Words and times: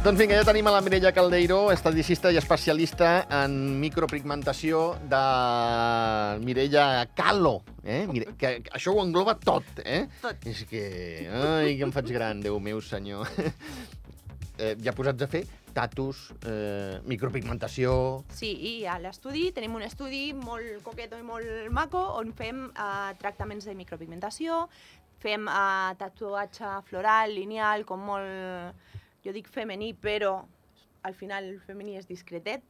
Doncs 0.00 0.16
vinga, 0.16 0.32
ja 0.32 0.46
tenim 0.48 0.64
a 0.64 0.70
la 0.72 0.80
Mireia 0.80 1.10
Caldeiro, 1.12 1.58
estadicista 1.74 2.30
i 2.32 2.38
especialista 2.40 3.26
en 3.36 3.52
micropigmentació 3.82 4.94
de 5.12 5.18
Mireia 6.40 6.84
Calo. 7.12 7.58
Eh? 7.84 8.06
Mire, 8.08 8.30
que, 8.40 8.54
que 8.64 8.72
això 8.78 8.94
ho 8.94 9.02
engloba 9.04 9.34
tot, 9.36 9.82
eh? 9.84 10.06
Tot. 10.22 10.46
És 10.48 10.62
que... 10.70 10.80
Ai, 11.28 11.74
que 11.76 11.84
em 11.84 11.92
faig 11.92 12.08
gran, 12.16 12.40
Déu 12.40 12.56
meu 12.64 12.80
senyor. 12.80 13.28
eh, 14.56 14.72
ja 14.80 14.94
posats 14.96 15.26
a 15.26 15.28
fer 15.28 15.42
tatus, 15.76 16.30
eh, 16.48 16.96
micropigmentació... 17.04 17.92
Sí, 18.32 18.54
i 18.70 18.72
a 18.88 18.96
l'estudi 19.04 19.50
tenim 19.52 19.76
un 19.76 19.84
estudi 19.84 20.30
molt 20.32 20.80
coqueto 20.86 21.20
i 21.20 21.26
molt 21.28 21.68
maco 21.76 22.00
on 22.22 22.32
fem 22.40 22.70
uh, 22.70 23.12
tractaments 23.20 23.68
de 23.68 23.76
micropigmentació, 23.76 24.64
fem 25.20 25.44
uh, 25.44 25.92
tatuatge 26.00 26.72
floral, 26.88 27.36
lineal, 27.36 27.84
com 27.84 28.08
molt, 28.08 28.96
jo 29.24 29.32
dic 29.32 29.48
femení, 29.48 29.92
però 29.94 30.44
al 31.02 31.14
final 31.14 31.44
el 31.44 31.60
femení 31.60 31.96
és 31.96 32.06
discretet, 32.08 32.62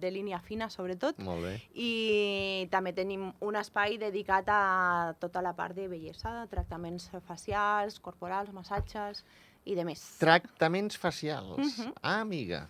de 0.00 0.08
línia 0.10 0.38
fina 0.40 0.70
sobretot, 0.70 1.18
Molt 1.20 1.42
bé. 1.44 1.54
i 1.76 2.66
també 2.72 2.94
tenim 2.96 3.26
un 3.44 3.56
espai 3.60 3.98
dedicat 4.00 4.46
a 4.48 5.14
tota 5.20 5.42
la 5.44 5.52
part 5.52 5.74
de 5.76 5.88
bellesa, 5.88 6.46
tractaments 6.48 7.10
facials, 7.26 7.98
corporals, 8.00 8.52
massatges 8.56 9.24
i 9.66 9.74
de 9.74 9.84
més. 9.84 10.00
Tractaments 10.18 10.96
facials. 10.96 11.58
Mhm. 11.58 11.92
Ah, 12.00 12.20
amiga. 12.20 12.66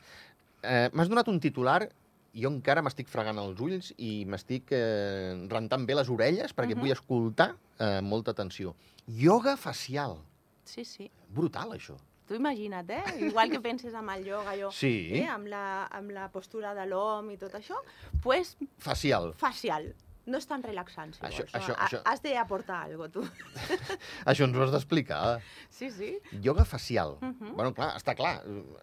Eh, 0.62 0.88
M'has 0.92 1.08
donat 1.08 1.28
un 1.28 1.38
titular 1.38 1.88
jo 2.34 2.48
encara 2.50 2.82
m'estic 2.82 3.06
fregant 3.06 3.38
els 3.38 3.60
ulls 3.60 3.92
i 3.96 4.24
m'estic 4.26 4.72
eh, 4.72 5.46
rentant 5.48 5.86
bé 5.86 5.94
les 5.94 6.08
orelles 6.10 6.52
perquè 6.56 6.74
Mhm. 6.74 6.80
vull 6.80 6.90
escoltar 6.90 7.54
eh, 7.78 8.00
molta 8.02 8.30
atenció. 8.32 8.74
Ioga 9.06 9.56
facial. 9.56 10.18
Sí, 10.64 10.84
sí. 10.84 11.10
Brutal, 11.28 11.70
això. 11.72 11.96
Tu 12.26 12.34
imagina't, 12.38 12.88
eh? 12.90 13.02
Igual 13.28 13.50
que 13.52 13.60
penses 13.60 13.92
amb 13.94 14.08
el 14.14 14.26
ioga, 14.26 14.52
allò, 14.54 14.70
Sí. 14.72 15.10
eh? 15.12 15.26
amb, 15.28 15.46
la, 15.46 15.86
amb 15.92 16.10
la 16.10 16.30
postura 16.32 16.72
de 16.74 16.86
l'hom 16.86 17.30
i 17.30 17.36
tot 17.36 17.52
això, 17.54 17.76
pues 18.22 18.56
Facial. 18.78 19.34
facial. 19.36 19.94
No 20.26 20.38
és 20.38 20.46
tan 20.48 20.62
relaxant, 20.62 21.12
si 21.12 21.20
Això- 21.20 21.44
vols. 21.44 21.52
això- 21.52 21.74
Ha- 21.76 21.86
això- 21.86 22.00
Has 22.06 22.22
d'aportar 22.22 22.84
alguna 22.84 23.10
cosa, 23.12 23.28
tu. 23.28 23.44
Això 24.24 24.44
ens 24.46 24.56
ho 24.56 24.62
has 24.62 24.72
d'explicar. 24.72 25.42
Sí, 25.68 25.90
sí. 25.90 26.14
Ioga 26.42 26.64
facial. 26.64 27.18
Mhm. 27.20 27.52
Bueno, 27.54 27.74
clar, 27.74 27.90
està 27.98 28.14
clar. 28.16 28.40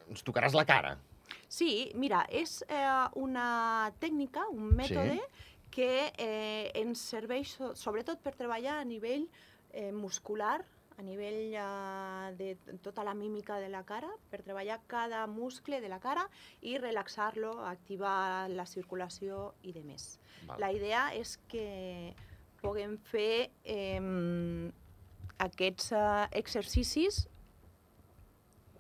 Ens 0.08 0.24
tocaràs 0.24 0.54
la 0.54 0.66
cara. 0.66 1.00
Sí, 1.48 1.92
mira, 1.96 2.28
és 2.30 2.64
eh, 2.70 3.08
una 3.16 3.92
tècnica, 4.00 4.46
un 4.52 4.70
mètode 4.78 5.20
que 5.72 6.14
eh, 6.16 6.72
ens 6.76 7.00
serveix 7.00 7.56
so 7.58 7.74
sobretot 7.76 8.22
per 8.22 8.36
treballar 8.36 8.78
a 8.80 8.86
nivell 8.86 9.26
eh, 9.74 9.92
muscular, 9.92 10.64
a 10.98 11.04
nivell 11.06 11.54
eh, 11.56 12.34
de 12.38 12.78
tota 12.84 13.04
la 13.04 13.14
mímica 13.14 13.60
de 13.60 13.70
la 13.70 13.84
cara, 13.84 14.10
per 14.30 14.42
treballar 14.44 14.82
cada 14.88 15.26
muscle 15.28 15.82
de 15.82 15.90
la 15.90 16.00
cara 16.00 16.28
i 16.62 16.78
relaxar-lo, 16.78 17.54
activar 17.66 18.50
la 18.52 18.66
circulació 18.66 19.52
i 19.64 19.74
de 19.76 19.84
més. 19.88 20.20
Val. 20.48 20.60
La 20.62 20.72
idea 20.76 21.10
és 21.18 21.38
que 21.52 22.14
puguem 22.62 22.98
fer 23.10 23.50
eh, 23.64 24.00
aquests 25.42 25.92
eh, 25.98 26.28
exercicis 26.38 27.26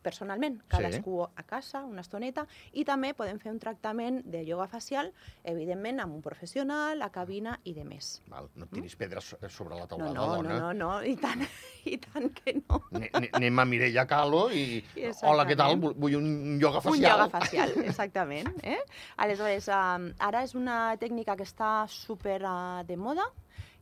personalment, 0.02 0.59
cadascú 0.67 1.21
a 1.23 1.44
casa, 1.44 1.83
una 1.85 2.02
estoneta, 2.02 2.45
i 2.73 2.83
també 2.85 3.13
podem 3.13 3.39
fer 3.39 3.52
un 3.52 3.59
tractament 3.59 4.21
de 4.25 4.44
ioga 4.44 4.67
facial, 4.67 5.11
evidentment 5.44 5.99
amb 6.03 6.16
un 6.16 6.21
professional, 6.21 7.02
a 7.02 7.09
cabina 7.13 7.59
i 7.63 7.73
de 7.73 7.83
més. 7.85 8.22
Val. 8.27 8.49
No 8.55 8.66
et 8.66 8.72
tiris 8.73 8.95
pedres 8.95 9.23
so- 9.31 9.38
sobre 9.49 9.75
la 9.75 9.81
No, 9.81 9.88
taulada, 9.88 10.13
no, 10.13 10.25
no, 10.27 10.35
dona. 10.35 10.59
no, 10.59 10.73
no, 10.73 11.03
i 11.03 11.16
tant, 11.17 11.41
i 11.85 11.97
tant 11.97 12.29
que 12.33 12.55
no. 12.61 12.81
Ne- 12.91 13.09
ne- 13.19 13.29
Anem 13.33 13.59
a 13.59 13.66
Mireia 13.66 14.05
Calo 14.07 14.50
i... 14.51 14.81
Exactament. 14.95 15.23
Hola, 15.31 15.45
què 15.47 15.56
tal? 15.57 15.78
Vull- 15.79 15.95
Vull 15.95 16.16
un 16.17 16.59
ioga 16.61 16.81
facial. 16.81 16.97
Un 17.00 17.06
ioga 17.06 17.29
facial, 17.40 17.73
exactament. 17.85 18.51
Eh? 18.63 18.79
Aleshores, 19.17 19.67
um, 19.69 20.09
ara 20.19 20.44
és 20.44 20.56
una 20.56 20.95
tècnica 20.97 21.35
que 21.38 21.44
està 21.47 21.85
super 21.88 22.41
uh, 22.44 22.81
de 22.88 22.97
moda. 22.97 23.25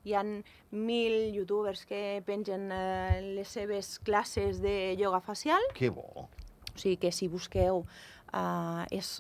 Hi 0.08 0.16
ha 0.16 0.24
mil 0.24 1.16
youtubers 1.36 1.86
que 1.86 2.22
pengen 2.26 2.70
uh, 2.72 3.20
les 3.36 3.48
seves 3.48 3.98
classes 4.00 4.62
de 4.64 4.94
ioga 4.98 5.20
facial. 5.22 5.64
Que 5.76 5.90
bo. 5.94 6.08
O 6.24 6.78
sigui 6.80 6.98
que 7.02 7.12
si 7.12 7.28
busqueu 7.28 7.84
uh, 7.84 8.86
és 8.92 9.20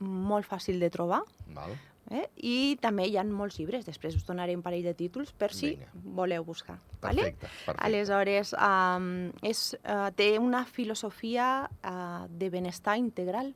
molt 0.00 0.48
fàcil 0.48 0.80
de 0.82 0.90
trobar. 0.90 1.22
Val. 1.54 1.76
Eh? 2.10 2.26
I 2.46 2.56
també 2.78 3.08
hi 3.10 3.16
ha 3.18 3.24
molts 3.26 3.56
llibres, 3.58 3.86
després 3.86 4.14
us 4.14 4.26
donaré 4.26 4.54
un 4.54 4.62
parell 4.62 4.84
de 4.86 4.94
títols 4.94 5.32
per 5.34 5.50
si 5.54 5.72
Vinga. 5.72 5.88
voleu 6.14 6.44
buscar. 6.46 6.76
Vale? 7.02 7.32
Perfecte, 7.32 7.48
perfecte. 7.48 7.86
Aleshores, 7.88 8.52
um, 8.54 9.08
és, 9.42 9.62
uh, 9.82 10.10
té 10.14 10.36
una 10.38 10.64
filosofia 10.64 11.66
uh, 11.66 12.26
de 12.30 12.50
benestar 12.50 12.96
integral, 13.00 13.54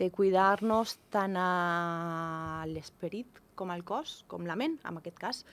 de 0.00 0.10
cuidar-nos 0.10 0.98
tant 1.14 1.38
a 1.38 2.64
l'esperit 2.68 3.38
com 3.54 3.70
al 3.70 3.84
cos, 3.86 4.24
com 4.28 4.44
la 4.44 4.58
ment, 4.58 4.76
en 4.84 4.98
aquest 4.98 5.22
cas, 5.22 5.44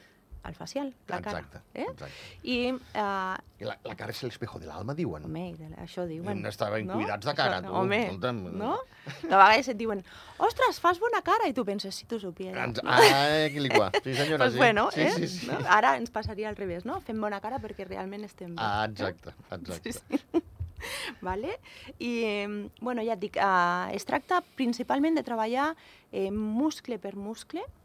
al 0.44 0.56
facial, 0.56 0.94
la 1.08 1.18
Exacte, 1.18 1.60
cara. 1.60 1.64
Eh? 1.74 1.86
exacte. 1.90 2.12
I, 2.44 2.72
uh, 2.74 3.38
I 3.62 3.66
la, 3.66 3.78
la 3.88 3.96
cara 3.96 4.12
és 4.12 4.22
el 4.24 4.30
espejo 4.30 4.60
de 4.60 4.68
l'alma, 4.68 4.94
diuen. 4.94 5.24
home, 5.26 5.46
això 5.80 6.04
diuen. 6.08 6.34
Hem 6.36 6.42
d'estar 6.44 6.70
ben 6.74 6.88
cuidats 6.92 7.26
de 7.26 7.34
cara, 7.34 7.62
Això- 7.62 7.70
tu, 7.70 7.76
Home, 7.80 8.00
escolta'm. 8.10 8.42
no? 8.60 8.74
De 9.22 9.30
vegades 9.32 9.70
et 9.72 9.78
diuen, 9.80 10.04
ostres, 10.38 10.80
fas 10.84 11.00
bona 11.00 11.22
cara, 11.24 11.48
i 11.48 11.54
tu 11.56 11.64
penses, 11.66 11.96
si 11.96 12.06
tu 12.06 12.20
supieres. 12.20 12.60
Ens... 12.60 12.82
Ah, 12.84 13.48
quilicua. 13.54 13.90
Sí, 14.04 14.14
senyora, 14.16 14.46
pues 14.46 14.54
sí. 14.54 14.58
bueno, 14.58 14.90
sí, 14.92 15.02
eh? 15.02 15.12
sí, 15.12 15.28
sí. 15.28 15.48
No? 15.48 15.60
Ara 15.68 15.96
ens 15.98 16.12
passaria 16.12 16.50
al 16.50 16.58
revés, 16.60 16.84
no? 16.86 17.00
Fem 17.02 17.20
bona 17.22 17.40
cara 17.40 17.60
perquè 17.64 17.88
realment 17.88 18.24
estem 18.28 18.52
bé. 18.56 18.60
Ah, 18.62 18.84
eh? 18.86 18.92
exacte, 18.92 19.32
exacte. 19.50 19.94
Sí, 19.94 20.00
sí. 20.00 20.44
vale? 21.22 21.60
I, 22.00 22.12
eh, 22.26 22.70
bueno, 22.82 23.02
ja 23.02 23.14
et 23.16 23.20
dic, 23.24 23.38
eh, 23.40 23.96
es 23.96 24.04
tracta 24.04 24.42
principalment 24.58 25.16
de 25.16 25.24
treballar 25.24 25.70
eh, 26.12 26.30
muscle 26.32 27.00
per 27.00 27.16
muscle, 27.16 27.64
mm? 27.64 27.83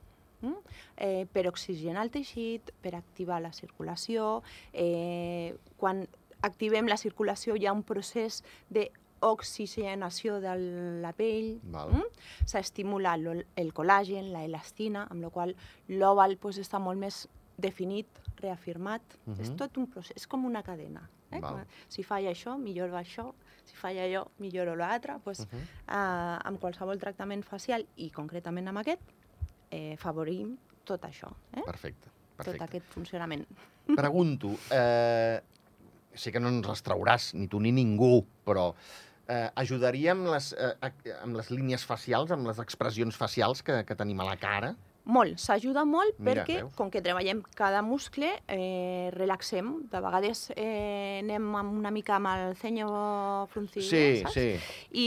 Eh, 0.97 1.27
per 1.33 1.47
oxigenar 1.49 2.03
el 2.05 2.11
teixit, 2.11 2.71
per 2.83 2.95
activar 2.95 3.41
la 3.43 3.53
circulació. 3.53 4.43
Eh, 4.73 5.57
quan 5.77 6.07
activem 6.43 6.87
la 6.87 6.97
circulació 6.97 7.57
hi 7.57 7.67
ha 7.67 7.73
un 7.73 7.83
procés 7.83 8.43
de 8.71 8.91
oxigenació 9.21 10.39
de 10.41 10.53
la 11.03 11.13
pell, 11.13 11.59
mm? 11.65 12.03
s'estimula 12.47 13.17
el 13.19 13.73
col·làgen, 13.75 14.31
la 14.31 14.45
elastina, 14.47 15.07
amb 15.11 15.23
la 15.23 15.31
qual 15.31 15.57
l'òval 15.89 16.37
pues, 16.39 16.59
està 16.63 16.79
molt 16.79 16.99
més 17.03 17.27
definit, 17.59 18.07
reafirmat. 18.39 19.03
És 19.41 19.51
Mhm. 19.51 19.57
tot 19.57 19.77
un 19.79 19.89
procés, 19.89 20.13
és 20.17 20.27
com 20.29 20.45
una 20.45 20.63
cadena. 20.63 21.11
Eh? 21.33 21.41
Val. 21.41 21.67
Si 21.89 22.03
falla 22.05 22.31
això, 22.31 22.57
milloro 22.57 22.95
això, 22.97 23.35
si 23.65 23.75
falla 23.75 24.03
allò, 24.05 24.29
milloro 24.39 24.77
l'altre. 24.77 25.19
Pues, 25.25 25.41
Mhm. 25.41 25.59
eh, 25.59 26.39
amb 26.45 26.59
qualsevol 26.61 26.99
tractament 26.99 27.43
facial, 27.45 27.87
i 27.97 28.11
concretament 28.11 28.69
amb 28.69 28.79
aquest, 28.79 29.01
eh, 29.71 29.97
favorim 30.01 30.57
tot 30.85 31.03
això, 31.05 31.29
eh? 31.53 31.63
Perfecte, 31.67 32.09
tot 32.09 32.45
perfecte. 32.45 32.65
aquest 32.65 32.87
funcionament. 32.95 33.45
Pregunto, 33.97 34.55
eh, 34.71 35.41
sé 36.15 36.33
que 36.33 36.41
no 36.41 36.49
ens 36.49 36.67
les 36.67 36.83
trauràs, 36.85 37.35
ni 37.35 37.47
tu 37.49 37.61
ni 37.61 37.73
ningú, 37.73 38.25
però 38.45 38.73
eh, 39.29 39.51
ajudaria 39.61 40.13
amb 40.13 40.27
les, 40.33 40.53
eh, 40.57 40.75
ac- 40.81 41.09
amb 41.23 41.37
les 41.37 41.51
línies 41.51 41.85
facials, 41.85 42.31
amb 42.33 42.47
les 42.49 42.59
expressions 42.59 43.17
facials 43.17 43.63
que, 43.63 43.83
que 43.85 43.95
tenim 43.97 44.21
a 44.21 44.25
la 44.25 44.37
cara? 44.41 44.75
Molt, 45.09 45.39
s'ajuda 45.41 45.87
molt 45.89 46.19
Mira, 46.21 46.43
perquè, 46.45 46.59
veus? 46.61 46.75
com 46.77 46.91
que 46.93 47.01
treballem 47.01 47.39
cada 47.57 47.81
muscle, 47.81 48.29
eh, 48.47 49.09
relaxem. 49.15 49.71
De 49.89 50.03
vegades 50.05 50.51
eh, 50.55 51.21
anem 51.23 51.47
amb 51.57 51.79
una 51.79 51.91
mica 51.95 52.19
amb 52.19 52.29
el 52.29 52.57
cenyo 52.61 52.91
fruncit, 53.49 53.83
sí, 53.89 54.03
saps? 54.21 54.35
sí. 54.37 54.45
I 55.01 55.07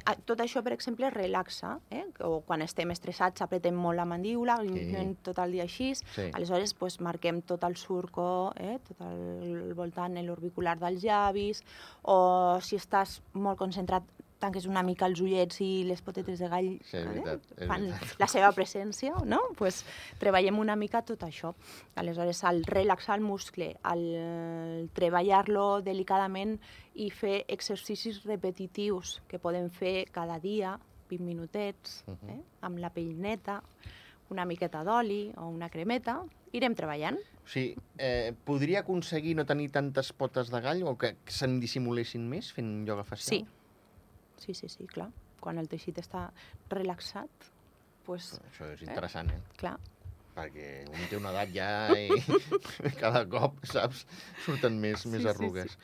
eh, 0.00 0.16
tot 0.24 0.40
això, 0.40 0.62
per 0.64 0.72
exemple, 0.72 1.10
relaxa. 1.12 1.74
Eh? 1.92 2.06
O 2.24 2.40
quan 2.48 2.64
estem 2.64 2.90
estressats 2.96 3.44
apretem 3.44 3.76
molt 3.76 4.00
la 4.00 4.06
mandíbula, 4.08 4.56
Sí. 4.62 5.16
tot 5.22 5.38
el 5.44 5.52
dia 5.52 5.64
així. 5.68 5.92
Sí. 5.94 6.30
Aleshores, 6.32 6.72
pues, 6.72 7.00
marquem 7.00 7.42
tot 7.42 7.62
el 7.64 7.76
surco, 7.76 8.52
eh? 8.56 8.78
tot 8.88 9.00
el 9.04 9.74
voltant 9.76 10.16
l'orbicular 10.24 10.78
dels 10.78 11.02
llavis, 11.02 11.62
o 12.08 12.58
si 12.62 12.76
estàs 12.76 13.20
molt 13.34 13.58
concentrat, 13.58 14.02
tanques 14.42 14.66
una 14.66 14.82
mica 14.82 15.06
els 15.06 15.20
ullets 15.22 15.60
i 15.62 15.84
les 15.86 16.02
potetes 16.02 16.40
de 16.42 16.48
gall 16.50 16.68
Sí, 16.82 16.96
és 16.98 17.06
veritat, 17.06 17.46
és 17.56 17.68
fan 17.70 17.86
la 18.18 18.28
seva 18.28 18.50
presència, 18.56 19.14
no? 19.24 19.38
pues, 19.58 19.84
treballem 20.20 20.58
una 20.58 20.74
mica 20.76 21.00
tot 21.06 21.22
això. 21.24 21.54
Aleshores, 22.02 22.42
al 22.50 22.62
relaxar 22.66 23.16
el 23.20 23.24
muscle, 23.24 23.70
al 23.86 24.02
treballar-lo 24.94 25.80
delicadament 25.84 26.56
i 27.00 27.08
fer 27.14 27.42
exercicis 27.48 28.22
repetitius 28.26 29.20
que 29.30 29.38
podem 29.42 29.70
fer 29.70 30.08
cada 30.12 30.38
dia, 30.42 30.76
20 31.12 31.24
minutets, 31.24 32.02
Mhm. 32.06 32.30
eh? 32.30 32.40
amb 32.62 32.78
la 32.78 32.90
pell 32.90 33.14
neta, 33.20 33.62
una 34.30 34.44
miqueta 34.46 34.82
d'oli 34.82 35.30
o 35.36 35.48
una 35.48 35.68
cremeta, 35.68 36.22
irem 36.52 36.74
treballant. 36.74 37.18
O 37.44 37.48
sigui, 37.48 37.74
eh, 37.98 38.32
podria 38.46 38.80
aconseguir 38.80 39.34
no 39.36 39.44
tenir 39.44 39.70
tantes 39.70 40.12
potes 40.12 40.48
de 40.50 40.60
gall 40.60 40.82
o 40.84 40.96
que 40.96 41.16
se'n 41.26 41.58
dissimulessin 41.60 42.28
més 42.28 42.52
fent 42.52 42.86
ioga 42.86 43.04
facial? 43.04 43.40
Sí, 43.40 43.46
sí, 44.42 44.54
sí, 44.58 44.68
sí, 44.72 44.86
clar. 44.90 45.08
Quan 45.42 45.58
el 45.62 45.70
teixit 45.70 45.98
està 46.02 46.28
relaxat, 46.70 47.48
pues, 48.06 48.34
Això 48.50 48.68
és 48.74 48.82
interessant, 48.86 49.30
eh? 49.30 49.40
clar, 49.58 49.76
Perquè 50.32 50.86
un 50.88 51.02
té 51.10 51.18
una 51.18 51.28
edat 51.34 51.50
ja 51.52 51.66
i 51.92 52.08
cada 53.02 53.26
cop, 53.28 53.58
saps, 53.68 54.06
surten 54.46 54.78
més, 54.80 55.02
Sí, 55.04 55.10
més 55.12 55.26
sí, 55.26 55.28
arrugues. 55.28 55.74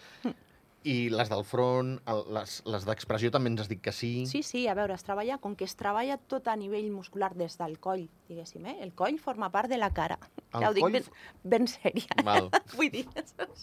I 0.89 1.11
les 1.13 1.29
del 1.29 1.43
front, 1.45 1.99
les, 2.33 2.53
les 2.65 2.87
d'expressió 2.87 3.29
també 3.35 3.51
ens 3.51 3.61
has 3.61 3.69
dit 3.69 3.81
que 3.85 3.93
sí. 3.93 4.25
Sí, 4.31 4.41
sí, 4.47 4.63
a 4.71 4.77
veure, 4.79 4.95
es 4.97 5.05
treballa, 5.05 5.37
com 5.43 5.53
que 5.59 5.67
es 5.69 5.75
treballa 5.77 6.17
tot 6.33 6.49
a 6.49 6.55
nivell 6.57 6.89
muscular 6.95 7.35
des 7.37 7.59
del 7.61 7.77
coll, 7.83 8.07
diguéssim, 8.31 8.65
eh? 8.73 8.77
El 8.87 8.95
coll 8.97 9.19
forma 9.21 9.51
part 9.53 9.69
de 9.69 9.77
la 9.77 9.91
cara. 9.93 10.17
El 10.55 10.63
ja 10.65 10.71
ho 10.71 10.77
dic 10.79 10.87
coll 10.87 10.97
ben, 10.97 11.11
ben 11.45 11.69
sèria. 11.69 12.17
Val. 12.25 12.49
Vull 12.79 12.93
dir, 12.95 13.05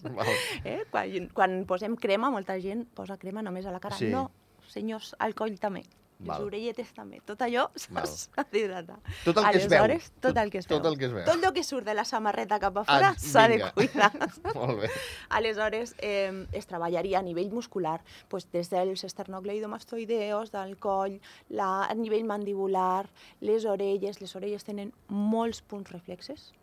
Val. 0.03 0.33
eh? 0.67 0.81
quan, 0.91 1.29
quan 1.33 1.63
posem 1.65 1.95
crema, 1.97 2.29
molta 2.35 2.59
gent 2.61 2.85
posa 2.93 3.17
crema 3.17 3.41
només 3.41 3.65
a 3.65 3.73
la 3.73 3.81
cara. 3.81 3.97
Sí. 3.97 4.11
No, 4.13 4.27
senyors, 4.69 5.15
al 5.19 5.33
coll 5.35 5.59
també. 5.59 5.83
Les 6.17 6.29
Val. 6.29 6.45
orelletes 6.47 6.93
també. 6.95 7.17
Tot 7.27 7.41
allò 7.43 7.65
s'ha 7.75 8.45
d'hidratar. 8.49 8.95
Tot 9.25 9.35
el 9.41 9.49
que 9.51 9.57
es 9.57 9.65
veu. 9.67 9.97
Tot 10.23 10.37
el 10.39 10.49
que 10.49 10.61
es 10.61 10.67
veu. 10.69 10.77
Tot 10.77 10.85
el 10.87 10.97
que 10.97 11.05
es 11.09 11.11
veu. 11.11 11.25
Tot 11.27 11.43
el 11.43 11.51
que 11.57 11.63
surt 11.67 11.83
de 11.85 11.93
la 11.93 12.05
samarreta 12.07 12.55
cap 12.63 12.77
a 12.79 12.85
fora 12.87 13.09
Ah, 13.09 13.19
s'ha 13.19 13.49
de 13.51 13.57
cuidar. 13.75 14.13
Molt 14.55 14.79
bé. 14.85 14.89
Aleshores, 15.27 15.93
eh, 15.99 16.47
es 16.53 16.67
treballaria 16.71 17.19
a 17.19 17.21
nivell 17.21 17.51
muscular, 17.51 17.99
pues, 18.29 18.47
des 18.55 18.69
dels 18.71 19.03
esternocleidomastoideos, 19.03 20.51
del 20.55 20.77
coll, 20.79 21.19
la, 21.49 21.83
a 21.83 21.93
nivell 21.93 22.23
mandibular, 22.23 23.09
les 23.41 23.65
orelles. 23.65 24.21
Les 24.21 24.35
orelles 24.39 24.63
tenen 24.63 24.93
molts 25.09 25.61
punts 25.61 25.91
reflexes. 25.91 26.53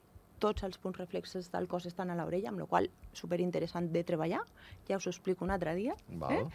Tots 0.43 0.65
els 0.67 0.79
punts 0.83 0.99
reflexes 0.99 1.49
del 1.53 1.69
cos 1.71 1.87
estan 1.87 2.11
a 2.11 2.17
l'orella, 2.19 2.51
amb 2.51 2.59
la 2.65 2.67
qual 2.67 2.89
cosa 2.91 3.21
superinteressant 3.23 3.91
de 3.95 4.03
treballar. 4.03 4.41
Ja 4.89 4.97
us 4.99 5.07
ho 5.07 5.11
explico 5.13 5.45
un 5.45 5.53
altre 5.55 5.75
dia. 5.79 5.95
Val. 6.09 6.33
Eh? 6.33 6.47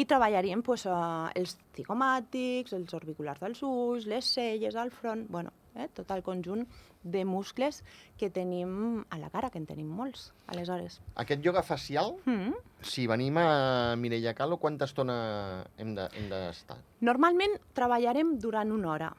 I 0.00 0.04
treballaríem 0.08 0.62
pues, 0.64 0.86
eh, 0.86 0.92
els 1.34 1.58
zigomàtics, 1.76 2.72
els 2.78 2.94
orbiculars 2.96 3.40
dels 3.42 3.60
ulls, 3.66 4.06
les 4.08 4.24
celles, 4.24 4.74
el 4.74 4.90
front, 4.94 5.26
bueno, 5.28 5.52
eh? 5.74 5.88
tot 5.92 6.10
el 6.14 6.22
conjunt 6.22 6.64
de 7.04 7.24
muscles 7.28 7.82
que 8.16 8.30
tenim 8.30 9.04
a 9.10 9.18
la 9.20 9.28
cara, 9.28 9.50
que 9.50 9.58
en 9.60 9.66
tenim 9.68 9.90
molts, 9.92 10.30
aleshores. 10.46 11.00
Aquest 11.20 11.44
ioga 11.44 11.62
facial, 11.62 12.14
Mm. 12.24 12.54
si 12.80 13.06
venim 13.06 13.36
a 13.38 13.94
Mireia 13.96 14.32
Calo, 14.34 14.56
quanta 14.56 14.86
estona 14.86 15.66
hem 15.76 15.94
de- 15.94 16.08
hem 16.14 16.30
d'estar? 16.30 16.78
De, 16.78 16.82
Normalment 17.04 17.58
treballarem 17.74 18.38
durant 18.38 18.72
una 18.72 18.90
hora, 18.92 19.12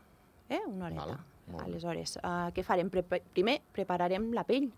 eh? 0.49 0.61
una 0.65 0.85
horeta. 0.87 1.05
Val. 1.05 1.19
Aleshores, 1.61 2.17
uh, 2.23 2.49
què 2.55 2.63
farem? 2.65 2.89
Prepa 2.89 3.19
primer 3.33 3.59
prepararem 3.75 4.31
la 4.33 4.43
pell, 4.47 4.71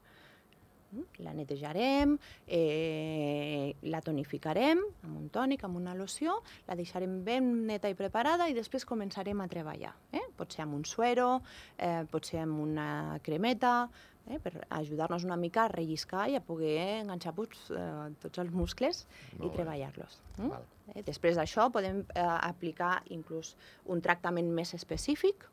Mm, 0.92 1.04
la 1.20 1.34
netejarem, 1.34 2.18
eh, 2.48 3.76
la 3.92 4.00
tonificarem 4.02 4.80
amb 5.04 5.18
un 5.18 5.30
tònic, 5.30 5.66
amb 5.68 5.76
una 5.76 5.94
loció, 5.94 6.38
la 6.68 6.78
deixarem 6.80 7.24
ben 7.26 7.50
neta 7.68 7.90
i 7.92 7.96
preparada 7.98 8.48
i 8.48 8.56
després 8.56 8.88
començarem 8.88 9.42
a 9.44 9.50
treballar. 9.52 9.94
Eh? 10.14 10.24
Pot 10.38 10.56
ser 10.56 10.64
amb 10.64 10.78
un 10.78 10.86
suero, 10.86 11.42
eh, 11.78 12.06
pot 12.10 12.26
ser 12.26 12.40
amb 12.40 12.62
una 12.64 13.20
cremeta, 13.22 13.90
eh? 14.30 14.40
per 14.40 14.66
ajudar-nos 14.70 15.26
una 15.26 15.36
mica 15.36 15.66
a 15.66 15.74
relliscar 15.74 16.30
i 16.30 16.36
a 16.36 16.42
poder 16.42 17.02
enganxar 17.02 17.34
eh, 17.36 18.16
tots 18.22 18.40
els 18.40 18.52
muscles 18.52 19.06
Molt 19.34 19.52
i 19.52 19.56
treballar-los. 19.58 20.22
Mm? 20.38 20.64
Eh? 20.96 21.04
Després 21.04 21.36
d'això 21.36 21.68
podem 21.70 22.06
eh, 22.16 22.24
aplicar 22.24 23.02
inclús 23.10 23.58
un 23.86 24.00
tractament 24.00 24.48
més 24.48 24.74
específic. 24.74 25.50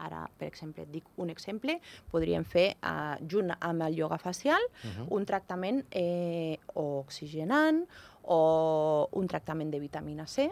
Ara, 0.00 0.24
per 0.38 0.48
exemple, 0.48 0.84
et 0.86 0.90
dic 0.92 1.04
un 1.20 1.30
exemple, 1.32 1.76
podríem 2.10 2.44
fer, 2.48 2.76
eh, 2.80 3.16
junt 3.28 3.52
amb 3.58 3.82
el 3.88 3.98
ioga 4.00 4.18
facial, 4.18 4.60
Uh 4.84 4.90
-huh. 4.90 5.06
un 5.18 5.26
tractament 5.26 5.84
eh, 5.90 6.58
o 6.74 7.00
oxigenant 7.00 7.84
o 8.24 9.08
un 9.12 9.26
tractament 9.26 9.70
de 9.70 9.78
vitamina 9.80 10.26
C, 10.26 10.50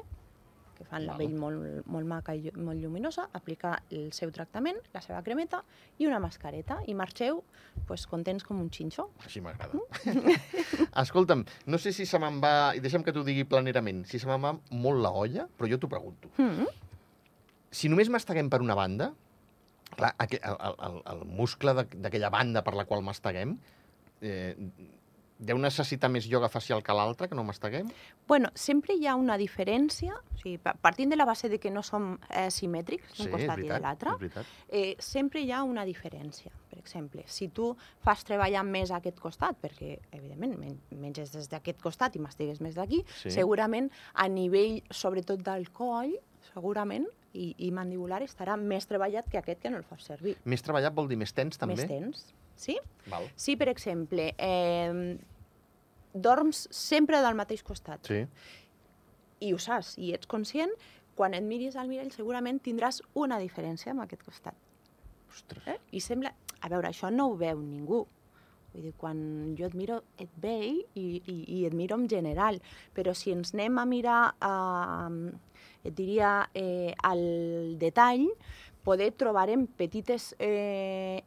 que 0.79 0.85
fan 0.85 1.07
la 1.07 1.17
pell 1.19 1.35
molt, 1.35 1.87
molt 1.91 2.07
maca 2.07 2.35
i 2.39 2.53
molt 2.55 2.79
lluminosa, 2.79 3.29
aplicar 3.33 3.83
el 3.91 4.13
seu 4.13 4.31
tractament, 4.31 4.79
la 4.95 5.01
seva 5.03 5.23
cremeta 5.27 5.65
i 5.99 6.07
una 6.07 6.21
mascareta 6.23 6.79
i 6.87 6.95
marxeu 6.95 7.43
pues, 7.87 8.07
contents 8.07 8.45
com 8.45 8.61
un 8.61 8.71
xinxo. 8.71 9.09
Així 9.25 9.41
m'agrada. 9.41 9.75
Escolta'm, 11.03 11.45
no 11.67 11.79
sé 11.79 11.93
si 11.93 12.07
se 12.07 12.19
me'n 12.23 12.39
va, 12.43 12.75
i 12.77 12.81
deixa'm 12.85 13.03
que 13.03 13.13
t'ho 13.13 13.25
digui 13.27 13.45
planerament, 13.45 14.05
si 14.07 14.21
se 14.23 14.29
me'n 14.31 14.41
va 14.45 14.53
molt 14.71 15.03
la 15.03 15.11
olla, 15.11 15.49
però 15.59 15.69
jo 15.71 15.79
t'ho 15.79 15.89
pregunto. 15.89 16.31
Mm 16.39 16.67
Si 17.71 17.91
només 17.93 18.09
masteguem 18.09 18.49
per 18.49 18.63
una 18.63 18.75
banda, 18.75 19.11
clar, 19.97 20.15
aqu- 20.19 20.41
el, 20.43 20.77
el, 20.89 21.03
el, 21.15 21.25
muscle 21.27 21.75
d'aqu- 21.75 21.97
d'aquella 21.97 22.31
banda 22.31 22.63
per 22.65 22.75
la 22.75 22.85
qual 22.85 23.03
masteguem, 23.03 23.57
eh, 24.21 24.55
deu 25.39 25.55
necessitar 25.63 26.09
més 26.11 26.27
ioga 26.27 26.49
facial 26.51 26.81
que 26.83 26.91
l'altra, 26.93 27.29
que 27.31 27.37
no 27.39 27.45
masteguem? 27.47 27.87
Bueno, 28.27 28.49
sempre 28.59 28.95
hi 28.99 29.07
ha 29.07 29.13
una 29.15 29.37
diferència, 29.39 30.17
o 30.17 30.37
sigui, 30.41 30.57
pa- 30.59 30.73
partint 30.75 31.11
de 31.13 31.17
la 31.17 31.25
base 31.25 31.49
de 31.49 31.61
que 31.63 31.71
no 31.71 31.85
som 31.87 32.17
eh, 32.29 32.49
simètrics 32.51 33.15
d'un 33.17 33.29
és 33.29 33.33
costat 33.37 33.45
i 33.45 33.47
de 33.63 33.69
veritat, 33.69 33.83
l'altre, 33.85 34.17
veritat. 34.19 34.47
eh, 34.69 34.97
sempre 34.99 35.41
hi 35.41 35.53
ha 35.53 35.63
una 35.63 35.85
diferència. 35.87 36.51
Per 36.69 36.79
exemple, 36.81 37.23
si 37.31 37.49
tu 37.55 37.77
fas 38.03 38.25
treballar 38.27 38.65
més 38.67 38.91
a 38.91 38.97
aquest 38.99 39.21
costat, 39.23 39.57
perquè, 39.63 40.01
evidentment, 40.11 40.59
men 40.59 40.81
menges 40.91 41.31
des 41.33 41.47
d'aquest 41.49 41.81
costat 41.81 42.17
i 42.17 42.19
mastigues 42.19 42.61
més 42.61 42.75
d'aquí, 42.75 43.05
Sí. 43.23 43.31
segurament 43.31 43.93
a 44.15 44.27
nivell, 44.29 44.83
sobretot 44.91 45.39
del 45.47 45.71
coll, 45.71 46.17
segurament, 46.53 47.07
i, 47.33 47.55
i 47.59 47.71
mandibular 47.75 48.23
estarà 48.25 48.57
més 48.61 48.87
treballat 48.89 49.29
que 49.31 49.39
aquest 49.39 49.61
que 49.63 49.71
no 49.71 49.79
el 49.81 49.85
fas 49.85 50.05
servir. 50.09 50.37
Més 50.45 50.63
treballat 50.65 50.95
vol 50.95 51.09
dir 51.11 51.19
més 51.21 51.33
tens, 51.37 51.59
també? 51.61 51.77
Més 51.77 51.89
tens, 51.91 52.23
sí? 52.57 52.79
Val. 53.11 53.29
Si, 53.37 53.57
per 53.57 53.69
exemple, 53.69 54.31
eh, 54.39 55.19
dorms 56.15 56.67
sempre 56.75 57.21
del 57.23 57.37
mateix 57.39 57.63
costat, 57.63 58.07
Sí. 58.09 58.25
i 59.41 59.53
ho 59.53 59.59
saps, 59.59 59.97
i 59.99 60.13
ets 60.17 60.27
conscient, 60.27 60.73
quan 61.15 61.35
et 61.35 61.43
miris 61.43 61.77
al 61.77 61.89
mirall 61.91 62.11
segurament 62.15 62.61
tindràs 62.63 63.03
una 63.15 63.39
diferència 63.39 63.91
amb 63.93 64.03
aquest 64.07 64.23
costat. 64.25 64.55
Ostres. 65.31 65.67
Eh? 65.67 65.79
I 65.93 66.01
sembla... 66.01 66.33
A 66.61 66.69
veure, 66.69 66.89
això 66.89 67.07
no 67.15 67.29
ho 67.31 67.37
veu 67.39 67.61
ningú. 67.63 68.01
Vull 68.73 68.89
dir, 68.89 68.95
quan 69.01 69.19
jo 69.59 69.67
et 69.69 69.77
miro, 69.79 70.03
et 70.21 70.33
veig 70.43 70.99
i, 70.99 71.07
i, 71.19 71.37
i 71.59 71.65
et 71.69 71.75
miro 71.77 71.97
en 71.97 72.09
general. 72.11 72.61
Però 72.97 73.15
si 73.17 73.33
ens 73.33 73.55
anem 73.57 73.81
a 73.81 73.87
mirar, 73.89 74.21
eh, 74.45 75.89
et 75.89 75.97
diria, 75.97 76.33
eh, 76.55 76.93
al 77.09 77.23
detall, 77.81 78.27
poder 78.85 79.13
trobarem 79.21 79.67
petites 79.79 80.35
eh, 80.39 81.25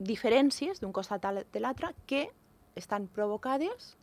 diferències 0.00 0.80
d'un 0.80 0.92
costat 0.96 1.24
a 1.28 1.32
de 1.40 1.60
l'altre 1.60 1.92
que 2.08 2.28
estan 2.78 3.08
provocades 3.12 3.94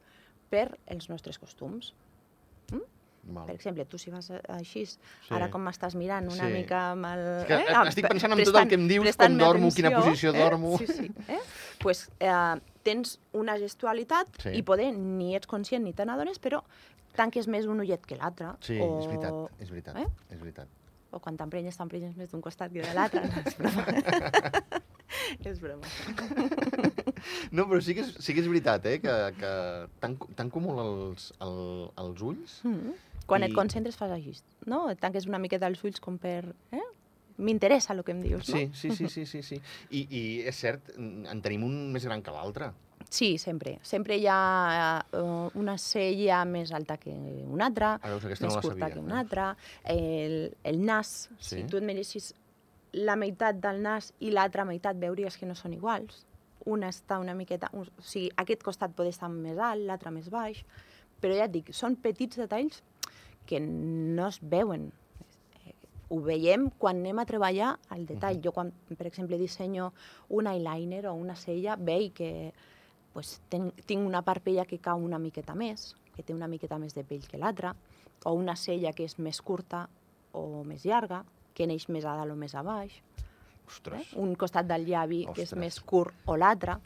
per 0.51 0.69
els 0.85 1.09
nostres 1.09 1.39
costums. 1.41 1.93
Val. 3.27 3.45
Per 3.45 3.55
exemple, 3.55 3.85
tu 3.85 3.97
si 3.97 4.09
vas 4.09 4.29
així, 4.47 4.85
Sí. 4.85 4.99
ara 5.29 5.49
com 5.51 5.61
m'estàs 5.67 5.95
mirant 5.95 6.25
una 6.31 6.47
Sí. 6.47 6.53
mica 6.53 6.91
amb 6.91 7.05
el... 7.05 7.19
És 7.41 7.45
que 7.47 7.53
eh, 7.55 7.75
estic 7.89 8.05
amb- 8.05 8.11
pensant 8.13 8.33
en 8.37 8.43
tot 8.45 8.55
el 8.55 8.67
que 8.69 8.75
em 8.75 8.87
dius, 8.87 9.15
com 9.17 9.37
dormo, 9.37 9.69
quina 9.75 9.89
atenció, 9.89 10.09
posició 10.11 10.33
eh? 10.33 10.39
dormo. 10.39 10.77
Sí, 10.77 10.87
sí. 10.87 11.11
Eh? 11.27 11.39
pues, 11.79 12.09
eh, 12.19 12.55
tens 12.83 13.19
una 13.33 13.57
gestualitat 13.59 14.27
Sí. 14.41 14.49
i 14.55 14.63
poder 14.63 14.93
ni 14.97 15.35
ets 15.35 15.45
conscient 15.47 15.83
ni 15.83 15.93
te 15.93 16.05
n'adones, 16.05 16.39
però 16.39 16.63
tanques 17.15 17.47
més 17.47 17.65
un 17.65 17.79
ullet 17.79 18.05
que 18.05 18.15
l'altre. 18.15 18.53
Sí, 18.61 18.79
o... 18.79 18.99
és 19.01 19.07
veritat, 19.07 19.33
és 19.59 19.69
veritat, 19.69 19.97
Eh? 19.97 20.07
és 20.31 20.39
veritat. 20.39 20.67
O 21.11 21.19
quan 21.19 21.35
t'emprenyes, 21.37 21.75
t'emprenyes 21.77 22.15
més 22.17 22.29
d'un 22.31 22.41
costat 22.41 22.71
que 22.71 22.81
de 22.81 22.93
l'altre. 22.93 23.21
No, 23.27 23.41
és 23.45 23.57
broma. 23.57 23.85
és 25.45 25.59
broma. 25.63 25.87
No, 27.51 27.67
però 27.69 27.81
sí 27.81 27.93
que 27.97 28.01
és, 28.05 28.13
sí 28.23 28.33
que 28.33 28.41
és 28.43 28.47
veritat, 28.49 28.85
eh, 28.85 28.99
que, 29.03 29.15
que 29.39 29.51
tanco 30.35 30.59
molt 30.63 30.79
els, 30.83 31.31
el, 31.43 31.89
els 32.03 32.21
ulls. 32.21 32.59
Mm. 32.63 32.95
Quan 33.27 33.43
I- 33.43 33.49
et 33.49 33.55
concentres 33.57 33.97
fas 33.99 34.11
així, 34.15 34.35
no? 34.65 34.85
Et 34.89 34.99
tanques 34.99 35.25
una 35.27 35.39
miqueta 35.39 35.67
els 35.67 35.83
ulls 35.83 35.99
com 36.03 36.17
per... 36.17 36.45
Eh? 36.71 36.83
M'interessa 37.37 37.93
el 37.93 37.99
que 38.03 38.15
em 38.15 38.21
dius, 38.23 38.47
no? 38.49 38.55
Sí, 38.57 38.69
sí, 38.73 38.89
sí, 38.97 39.07
sí, 39.13 39.25
sí, 39.29 39.43
sí. 39.45 39.59
I, 39.93 39.99
I 40.09 40.21
és 40.49 40.57
cert, 40.57 40.87
en 40.97 41.41
tenim 41.45 41.67
un 41.67 41.91
més 41.93 42.03
gran 42.07 42.23
que 42.25 42.31
l'altre. 42.33 42.71
Sí, 43.13 43.37
sempre. 43.37 43.75
Sempre 43.85 44.17
hi 44.17 44.25
ha 44.27 45.03
uh, 45.15 45.51
una 45.61 45.77
cella 45.77 46.39
més 46.49 46.71
alta 46.75 46.97
que 46.97 47.13
una 47.45 47.67
altra, 47.69 47.91
Ah, 48.01 48.09
veus, 48.15 48.25
més 48.25 48.41
no 48.41 48.49
curta 48.55 48.79
sabia. 48.79 48.89
que 48.95 48.99
una 48.99 49.19
altra. 49.21 49.51
El, 49.85 50.55
el 50.63 50.81
nas, 50.83 51.29
Sí. 51.37 51.59
si 51.61 51.63
tu 51.69 51.77
et 51.77 51.85
miressis 51.85 52.33
la 52.97 53.15
meitat 53.15 53.61
del 53.61 53.83
nas 53.85 54.09
i 54.19 54.31
l'altra 54.33 54.65
meitat 54.65 54.97
veuries 54.97 55.37
que 55.37 55.45
no 55.45 55.53
són 55.55 55.75
iguals. 55.77 56.23
Una 56.67 56.91
està 56.93 57.19
una 57.23 57.35
miqueta... 57.37 57.69
O 57.77 57.85
sigui, 58.03 58.29
aquest 58.43 58.63
costat 58.65 58.93
pot 58.97 59.07
estar 59.09 59.29
més 59.31 59.57
alt, 59.57 59.85
l'altre 59.87 60.11
més 60.13 60.29
baix, 60.33 60.63
però 61.21 61.35
ja 61.37 61.47
et 61.47 61.53
dic, 61.55 61.73
són 61.73 61.97
petits 62.03 62.39
detalls 62.39 62.81
que 63.47 63.61
no 63.63 64.27
es 64.27 64.39
veuen. 64.41 64.89
Eh, 65.63 65.73
Ho 66.11 66.19
veiem 66.23 66.67
quan 66.79 66.99
anem 66.99 67.21
a 67.23 67.27
treballar 67.29 67.75
al 67.95 68.05
detall. 68.09 68.41
Jo, 68.43 68.53
quan, 68.55 68.73
per 68.93 69.07
exemple, 69.09 69.39
dissenyo 69.39 69.91
un 70.35 70.49
eyeliner 70.51 71.05
o 71.07 71.15
una 71.15 71.37
cella, 71.39 71.77
veig 71.79 72.11
que 72.19 72.31
pues, 73.13 73.37
ten, 73.49 73.71
tinc 73.87 74.05
una 74.05 74.21
parpella 74.21 74.67
que 74.67 74.81
cau 74.83 75.01
una 75.03 75.19
miqueta 75.19 75.55
més, 75.55 75.93
que 76.15 76.25
té 76.25 76.35
una 76.35 76.49
miqueta 76.51 76.77
més 76.81 76.93
de 76.97 77.05
pell 77.07 77.25
que 77.29 77.39
l'altra, 77.39 77.73
o 78.25 78.33
una 78.35 78.57
cella 78.59 78.91
que 78.93 79.05
és 79.07 79.17
més 79.21 79.39
curta 79.41 79.87
o 80.37 80.63
més 80.67 80.85
llarga, 80.85 81.23
que 81.57 81.65
neix 81.65 81.87
més 81.89 82.05
a 82.05 82.13
dalt 82.19 82.33
o 82.33 82.37
més 82.37 82.53
a 82.53 82.61
baix, 82.65 82.99
eh? 83.67 83.73
Ostres. 83.73 84.13
un 84.15 84.35
costat 84.35 84.65
del 84.67 84.85
llavi 84.87 85.25
que 85.33 85.41
és 85.43 85.51
Ostres. 85.51 85.59
més 85.59 85.79
curt 85.81 86.15
o 86.25 86.37
l'altre, 86.37 86.77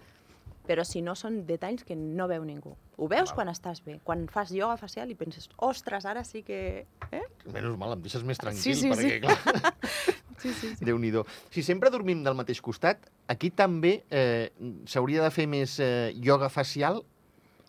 però 0.68 0.84
si 0.86 1.02
no 1.02 1.16
són 1.16 1.46
detalls 1.46 1.84
que 1.84 1.96
no 1.96 2.28
veu 2.28 2.44
ningú. 2.46 2.76
Ho 2.98 3.08
veus 3.10 3.30
Val. 3.32 3.36
quan 3.36 3.50
estàs 3.50 3.82
bé. 3.84 4.00
Quan 4.04 4.28
fas 4.30 4.52
ioga 4.54 4.78
facial 4.78 5.10
i 5.10 5.16
penses, 5.16 5.50
ostres, 5.58 6.06
ara 6.06 6.24
sí 6.24 6.44
que... 6.44 6.86
Eh? 7.12 7.22
Menys 7.52 7.78
mal, 7.78 7.94
em 7.98 8.02
deixes 8.02 8.24
més 8.24 8.38
tranquil, 8.38 8.62
Sí, 8.62 8.76
sí, 8.76 8.90
perquè, 8.90 9.10
sí. 9.10 9.20
clar, 9.22 9.74
Sí, 10.42 10.54
sí, 10.58 10.70
sí. 10.76 10.86
Déu-n'hi-do. 10.86 11.22
Si 11.54 11.62
sempre 11.62 11.92
dormim 11.94 12.24
del 12.26 12.34
mateix 12.34 12.62
costat, 12.66 13.04
aquí 13.30 13.52
també 13.54 14.04
eh, 14.10 14.50
s'hauria 14.90 15.22
de 15.22 15.30
fer 15.30 15.46
més 15.48 15.80
eh, 15.80 16.12
ioga 16.18 16.50
facial 16.50 17.04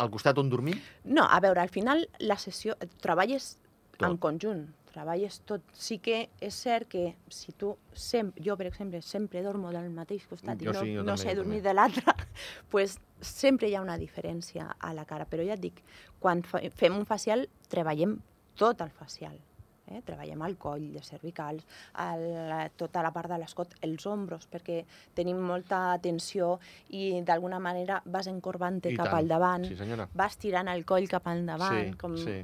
Al 0.01 0.09
costat 0.11 0.39
on 0.41 0.49
dormim? 0.49 0.79
No, 1.05 1.27
a 1.29 1.39
veure, 1.45 1.61
al 1.61 1.69
final 1.69 2.07
la 2.19 2.39
sessió... 2.41 2.75
Treballes 3.05 3.59
Tot. 3.99 4.07
en 4.09 4.17
conjunt, 4.17 4.63
treballes 4.93 5.41
tot. 5.49 5.65
Sí 5.75 5.99
que 6.03 6.27
és 6.41 6.55
cert 6.55 6.89
que 6.93 7.05
si 7.33 7.55
tu... 7.59 7.75
Sem 7.93 8.33
jo, 8.41 8.57
per 8.61 8.69
exemple, 8.71 9.03
sempre 9.03 9.43
dormo 9.45 9.73
del 9.75 9.91
mateix 9.93 10.27
costat 10.31 10.61
Jo 10.63 10.71
i 10.71 10.73
no, 10.73 10.81
sí, 10.81 10.97
no 10.99 11.07
també, 11.13 11.23
sé 11.25 11.37
dormir 11.39 11.61
també. 11.61 11.69
de 11.69 11.75
l'altre, 11.77 12.17
pues 12.73 12.99
sempre 13.21 13.69
hi 13.69 13.77
ha 13.77 13.85
una 13.85 13.99
diferència 14.01 14.71
a 14.79 14.93
la 14.97 15.07
cara. 15.09 15.27
Però 15.29 15.45
ja 15.47 15.57
et 15.59 15.65
dic, 15.65 15.83
quan 16.23 16.45
fa 16.47 16.63
fem 16.77 16.97
un 16.97 17.09
facial, 17.09 17.49
treballem 17.73 18.19
tot 18.61 18.81
el 18.85 18.93
facial. 18.95 19.39
Eh? 19.91 20.01
Treballem 20.07 20.41
el 20.47 20.55
coll, 20.63 20.85
les 20.95 21.09
cervicals, 21.11 21.65
el, 21.99 22.23
tota 22.79 23.03
la 23.03 23.11
part 23.13 23.29
de 23.33 23.39
l'escot, 23.43 23.75
els 23.83 24.07
ombros, 24.07 24.47
perquè 24.49 24.85
tenim 25.15 25.41
molta 25.43 25.99
tensió 26.01 26.53
i 26.95 27.21
d'alguna 27.27 27.59
manera 27.59 28.01
vas 28.05 28.29
encorbant-te 28.31 28.95
cap 28.95 29.09
tant. 29.11 29.19
al 29.19 29.29
davant 29.29 29.65
Sí, 29.67 29.75
senyora. 29.77 30.07
vas 30.15 30.37
tirant 30.39 30.69
el 30.71 30.85
coll 30.87 31.09
cap 31.11 31.27
endavant. 31.27 31.91
Sí, 31.91 31.97
com... 31.99 32.17
sí. 32.17 32.39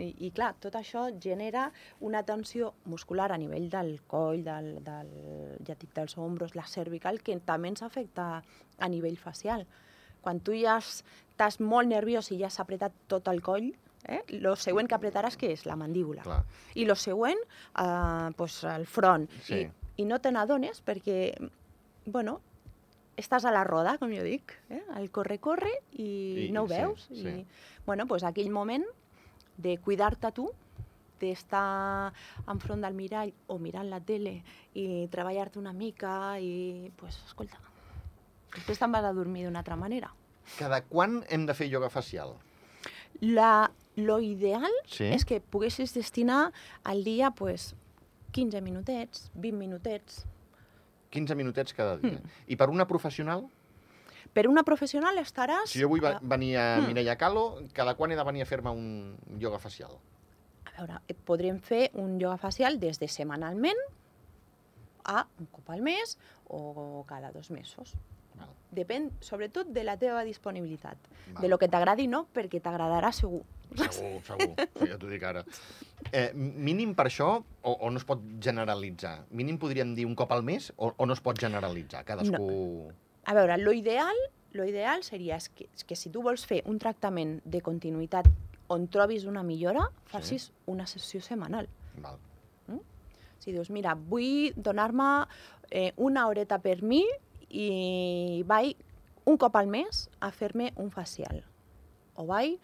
I, 0.00 0.08
I 0.26 0.30
clar, 0.34 0.54
tot 0.58 0.74
això 0.80 1.06
genera 1.20 1.70
una 2.00 2.22
tensió 2.24 2.72
muscular 2.86 3.30
a 3.32 3.38
nivell 3.38 3.68
del 3.70 4.00
coll, 4.06 4.42
del, 4.44 4.78
del, 4.84 5.12
ja 5.68 5.76
dic, 5.78 5.92
dels 5.94 6.16
ombros, 6.16 6.56
la 6.56 6.66
cervical, 6.66 7.20
que 7.22 7.36
també 7.44 7.68
ens 7.68 7.82
afecta 7.84 8.42
a 8.78 8.88
nivell 8.88 9.18
facial. 9.20 9.66
Quan 10.24 10.40
tu 10.40 10.56
ja 10.56 10.78
estàs 10.80 11.60
molt 11.60 11.88
nerviós 11.88 12.32
i 12.32 12.40
ja 12.40 12.48
has 12.48 12.58
apretat 12.60 12.92
tot 13.06 13.28
el 13.28 13.42
coll, 13.44 13.68
eh? 14.04 14.22
lo 14.40 14.54
següent 14.56 14.88
que 14.88 14.94
apretaràs 14.94 15.36
què 15.36 15.52
és? 15.52 15.64
La 15.66 15.76
mandíbula. 15.76 16.22
Clar. 16.22 16.42
I 16.74 16.84
lo 16.86 16.94
següent, 16.96 17.38
eh, 17.78 18.30
pues, 18.36 18.62
el 18.64 18.86
front. 18.86 19.30
Sí. 19.42 19.64
I, 19.64 20.02
I 20.02 20.04
no 20.06 20.20
te 20.20 20.30
n'adones 20.32 20.80
perquè, 20.86 21.34
bueno, 22.06 22.40
estàs 23.18 23.44
a 23.44 23.50
la 23.50 23.64
roda, 23.64 23.96
com 23.98 24.12
jo 24.14 24.22
dic, 24.22 24.54
eh? 24.70 24.82
el 24.96 25.10
corre-corre 25.10 25.72
i, 25.98 26.46
I- 26.46 26.50
no 26.54 26.62
ho 26.64 26.68
sí, 26.68 26.74
veus. 26.74 27.08
sí. 27.10 27.26
I, 27.28 27.46
bueno, 27.86 28.06
pues 28.06 28.22
aquell 28.24 28.50
moment 28.50 28.84
de 29.56 29.78
cuidar-te 29.78 30.30
tu, 30.32 30.50
d'estar 31.18 32.12
enfront 32.46 32.84
del 32.84 32.94
mirall 32.94 33.32
o 33.50 33.56
mirant 33.58 33.88
la 33.90 33.98
tele 33.98 34.36
i 34.78 35.08
treballar-te 35.10 35.58
una 35.58 35.72
mica 35.72 36.38
i, 36.38 36.92
pues, 36.96 37.16
escolta, 37.26 37.58
després 38.54 38.78
te'n 38.78 38.92
vas 38.94 39.02
a 39.04 39.10
dormir 39.12 39.42
d'una 39.48 39.58
altra 39.64 39.74
manera. 39.76 40.12
Cada 40.60 40.78
quan 40.86 41.24
hem 41.28 41.44
de 41.48 41.54
fer 41.58 41.66
ioga 41.72 41.90
facial? 41.90 42.36
La, 43.20 43.68
lo 43.98 44.20
ideal 44.20 44.70
Sí. 44.86 45.04
és 45.04 45.24
que 45.24 45.40
poguessis 45.40 45.92
destinar 45.94 46.52
al 46.84 47.04
dia 47.04 47.30
pues, 47.30 47.74
15 48.32 48.60
minutets, 48.62 49.30
20 49.34 49.56
minutets. 49.58 50.24
15 51.10 51.34
minutets 51.34 51.72
cada 51.74 51.96
dia. 51.96 52.18
Hmm. 52.18 52.30
I 52.46 52.56
per 52.56 52.68
una 52.70 52.86
professional, 52.86 53.46
Per 54.34 54.46
una 54.46 54.62
professional 54.62 55.16
estaràs... 55.18 55.70
si 55.72 55.80
jo 55.80 55.88
vull 55.88 56.02
venir 56.20 56.56
a 56.60 56.80
Mm. 56.82 56.86
Mireia 56.88 57.16
Calo, 57.16 57.62
cada 57.72 57.94
quan 57.96 58.12
he 58.12 58.16
de 58.16 58.22
venir 58.24 58.42
a 58.42 58.46
fer-me 58.46 58.70
un 58.70 59.16
ioga 59.40 59.58
facial? 59.58 59.96
a 60.66 60.70
veure, 60.82 61.00
et 61.08 61.16
podrem 61.24 61.58
fer 61.58 61.90
un 61.94 62.20
ioga 62.20 62.36
facial 62.36 62.78
des 62.78 62.98
de 63.00 63.08
setmanalment 63.08 63.78
a 65.04 65.26
un 65.40 65.46
cop 65.46 65.70
al 65.70 65.80
mes 65.82 66.18
o 66.46 67.04
cada 67.08 67.32
dos 67.32 67.50
mesos. 67.50 67.94
Depèn, 68.74 69.08
sobretot, 69.24 69.70
de 69.72 69.84
la 69.84 69.96
teva 69.96 70.24
disponibilitat. 70.24 70.98
val. 71.32 71.42
De 71.42 71.48
lo 71.48 71.58
que 71.58 71.68
t'agradi, 71.68 72.06
no, 72.08 72.26
perquè 72.34 72.60
t'agradarà 72.60 73.12
segur. 73.12 73.42
Segur, 73.74 74.20
segur. 74.24 74.54
Sí, 74.78 74.88
ja 74.88 74.98
t'ho 75.00 75.08
dic 75.08 75.24
ara. 75.24 75.44
Eh, 76.12 76.30
mínim 76.34 76.94
per 76.96 77.08
això, 77.08 77.30
o, 77.38 77.72
o 77.72 77.90
no 77.90 78.00
es 78.00 78.06
pot 78.08 78.22
generalitzar? 78.44 79.26
Mínim 79.30 79.58
podríem 79.58 79.94
dir 79.96 80.06
un 80.08 80.14
cop 80.16 80.32
al 80.32 80.44
mes, 80.44 80.72
o, 80.76 80.92
o 80.96 81.06
no 81.06 81.16
es 81.16 81.24
pot 81.24 81.40
generalitzar? 81.40 82.04
Cadascú... 82.08 82.92
A 83.28 83.34
veure, 83.36 83.58
lo 83.60 83.74
ideal, 83.76 84.16
lo 84.52 84.64
ideal 84.64 85.02
seria 85.04 85.36
que, 85.54 85.68
que 85.68 85.96
si 85.96 86.08
tu 86.08 86.22
vols 86.24 86.46
fer 86.48 86.62
un 86.64 86.78
tractament 86.80 87.42
de 87.44 87.60
continuïtat 87.60 88.30
on 88.72 88.86
trobis 88.92 89.24
una 89.28 89.42
millora, 89.44 89.88
facis 90.08 90.50
una 90.68 90.86
sessió 90.88 91.20
setmanal. 91.24 91.68
Val. 92.00 92.20
Si 93.38 93.52
dius, 93.54 93.70
mira, 93.70 93.94
vull 93.94 94.52
donar-me 94.56 95.24
eh, 95.70 95.92
una 95.96 96.26
horeta 96.28 96.58
per 96.60 96.82
mi 96.82 97.04
i 97.50 98.42
vaig 98.46 98.76
un 99.28 99.36
cop 99.36 99.56
al 99.56 99.68
mes 99.68 100.08
a 100.20 100.30
fer-me 100.32 100.72
un 100.76 100.90
facial. 100.90 101.42
O 102.16 102.26
vaig 102.26 102.58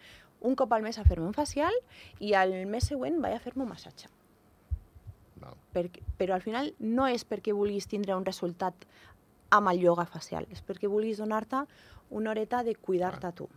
un 0.45 0.55
cop 0.55 0.73
al 0.73 0.83
mes 0.85 0.97
a 0.99 1.05
fer-me 1.05 1.27
un 1.27 1.33
facial 1.33 1.73
i 2.19 2.33
al 2.33 2.53
mes 2.69 2.87
següent 2.91 3.19
vaig 3.21 3.37
a 3.37 3.41
fer-me 3.41 3.65
un 3.65 3.71
massatge. 3.71 4.09
Val. 5.41 5.57
Perquè, 5.75 6.01
però 6.17 6.35
al 6.35 6.45
final 6.45 6.73
no 6.79 7.09
és 7.11 7.25
perquè 7.27 7.53
vulguis 7.53 7.89
tindre 7.91 8.15
un 8.15 8.25
resultat 8.25 8.87
amb 9.53 9.69
el 9.71 9.83
ioga 9.83 10.05
facial, 10.09 10.47
és 10.51 10.63
perquè 10.65 10.89
vulguis 10.91 11.21
donar-te 11.21 11.63
una 12.09 12.31
horeta 12.31 12.63
de 12.63 12.75
cuidar-te 12.75 13.31
tu. 13.37 13.47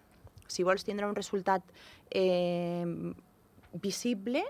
Si 0.49 0.65
vols 0.65 0.85
tindre 0.85 1.09
un 1.09 1.17
resultat 1.17 1.65
eh, 2.11 2.85
visible, 3.83 4.45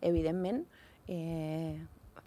evidentment, 0.00 0.64
eh, 1.08 1.78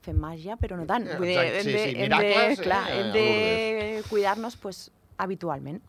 fem 0.06 0.18
màgia, 0.22 0.58
però 0.62 0.78
no 0.80 0.86
tant. 0.90 1.08
Eh, 1.08 1.18
Vull 1.20 1.32
dir, 1.32 1.38
hem 1.40 1.66
sí, 1.66 1.74
de, 1.74 1.84
sí, 1.84 1.94
hem 1.96 2.08
miracles, 2.08 2.58
de, 2.58 2.64
clar, 2.64 2.84
eh, 2.90 2.98
hem 2.98 3.10
a 3.10 3.14
de 3.16 4.04
cuidar-nos 4.10 4.58
pues, 4.62 4.88
habitualment. 5.18 5.82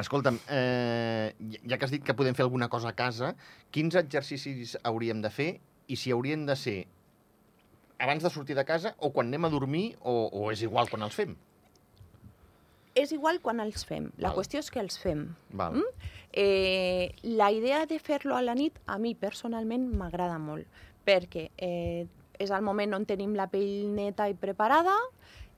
Escolta'm, 0.00 0.38
eh, 0.48 1.34
ja 1.68 1.76
que 1.76 1.84
has 1.84 1.92
dit 1.92 2.04
que 2.04 2.16
podem 2.16 2.34
fer 2.34 2.46
alguna 2.46 2.70
cosa 2.72 2.92
a 2.92 2.96
casa, 2.96 3.34
quins 3.70 3.98
exercicis 4.00 4.78
hauríem 4.88 5.20
de 5.20 5.30
fer 5.30 5.50
i 5.92 5.98
si 6.00 6.14
haurien 6.14 6.46
de 6.48 6.56
ser 6.56 6.78
abans 8.02 8.24
de 8.24 8.30
sortir 8.32 8.56
de 8.56 8.64
casa 8.64 8.94
o 8.98 9.12
quan 9.12 9.28
anem 9.28 9.44
a 9.44 9.50
dormir 9.52 9.84
o, 10.00 10.30
o 10.32 10.48
és 10.50 10.62
igual 10.64 10.88
quan 10.90 11.04
els 11.04 11.14
fem? 11.14 11.36
És 12.98 13.12
igual 13.12 13.38
quan 13.40 13.60
els 13.62 13.84
fem, 13.88 14.10
la 14.18 14.30
Val. 14.30 14.40
qüestió 14.40 14.60
és 14.60 14.72
que 14.72 14.80
els 14.80 14.98
fem. 15.00 15.28
Val. 15.56 15.78
Mm? 15.78 16.08
Eh, 16.32 17.12
la 17.22 17.50
idea 17.52 17.84
de 17.86 17.98
fer-lo 18.00 18.36
a 18.36 18.42
la 18.44 18.56
nit 18.56 18.80
a 18.88 18.98
mi 19.00 19.14
personalment 19.14 19.86
m'agrada 19.96 20.40
molt, 20.40 20.66
perquè 21.04 21.46
eh, 21.56 22.08
és 22.38 22.50
el 22.50 22.62
moment 22.62 22.94
on 22.94 23.04
tenim 23.06 23.34
la 23.36 23.46
pell 23.52 23.88
neta 23.94 24.28
i 24.28 24.34
preparada, 24.34 24.94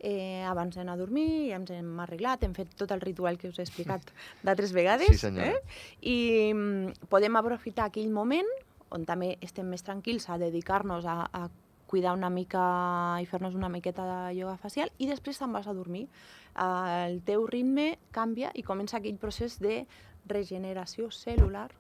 eh, 0.01 0.43
abans 0.45 0.77
d'anar 0.77 0.95
a 0.95 1.01
dormir, 1.01 1.49
ja 1.51 1.57
ens 1.57 1.71
hem 1.71 1.99
arreglat, 2.01 2.43
hem 2.45 2.55
fet 2.55 2.75
tot 2.77 2.91
el 2.93 3.01
ritual 3.01 3.39
que 3.39 3.49
us 3.49 3.59
he 3.59 3.63
explicat 3.63 4.03
d'altres 4.45 4.73
vegades, 4.73 5.07
Sí, 5.09 5.19
senyora. 5.19 5.55
eh? 5.55 5.63
i 6.03 6.17
mm, 6.53 7.09
podem 7.09 7.37
aprofitar 7.37 7.87
aquell 7.89 8.11
moment 8.13 8.49
on 8.91 9.05
també 9.09 9.39
estem 9.41 9.67
més 9.67 9.83
tranquils 9.83 10.29
a 10.31 10.37
dedicar-nos 10.39 11.05
a, 11.07 11.25
a 11.33 11.49
cuidar 11.87 12.13
una 12.15 12.29
mica 12.31 13.17
i 13.23 13.27
fer-nos 13.27 13.55
una 13.55 13.69
miqueta 13.69 14.05
de 14.07 14.35
ioga 14.39 14.57
facial 14.59 14.91
i 14.99 15.07
després 15.07 15.39
te'n 15.39 15.53
vas 15.53 15.67
a 15.67 15.75
dormir. 15.75 16.05
Eh, 16.55 17.07
el 17.09 17.21
teu 17.23 17.47
ritme 17.47 17.99
canvia 18.13 18.51
i 18.55 18.63
comença 18.63 18.99
aquell 18.99 19.17
procés 19.19 19.59
de 19.63 19.87
regeneració 20.27 21.11
celular 21.11 21.71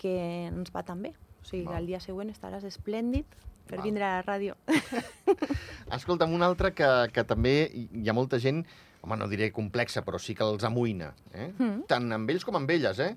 que 0.00 0.46
ens 0.48 0.70
va 0.74 0.82
tan 0.82 1.02
bé. 1.02 1.14
O 1.40 1.44
sigui, 1.44 1.64
Val. 1.64 1.76
al 1.80 1.86
dia 1.88 2.00
següent 2.00 2.30
estaràs 2.32 2.64
esplèndid 2.68 3.24
per 3.70 3.78
Val. 3.78 3.86
vindre 3.86 4.04
a 4.04 4.16
la 4.18 4.24
ràdio. 4.26 4.56
Escolta'm, 5.96 6.32
un 6.34 6.42
altre 6.42 6.72
que, 6.76 6.88
que 7.14 7.24
també 7.26 7.54
hi 7.72 8.08
ha 8.10 8.14
molta 8.16 8.38
gent, 8.42 8.64
home, 9.00 9.16
no 9.16 9.28
diré 9.30 9.50
complexa, 9.54 10.02
però 10.06 10.18
sí 10.20 10.34
que 10.36 10.44
els 10.46 10.64
amoïna, 10.66 11.12
eh? 11.32 11.50
Mm. 11.56 11.84
tant 11.90 12.10
amb 12.18 12.30
ells 12.34 12.44
com 12.44 12.58
amb 12.58 12.70
elles, 12.70 12.98
eh? 13.00 13.14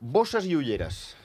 Bosses 0.00 0.46
i 0.46 0.54
ulleres. 0.56 1.16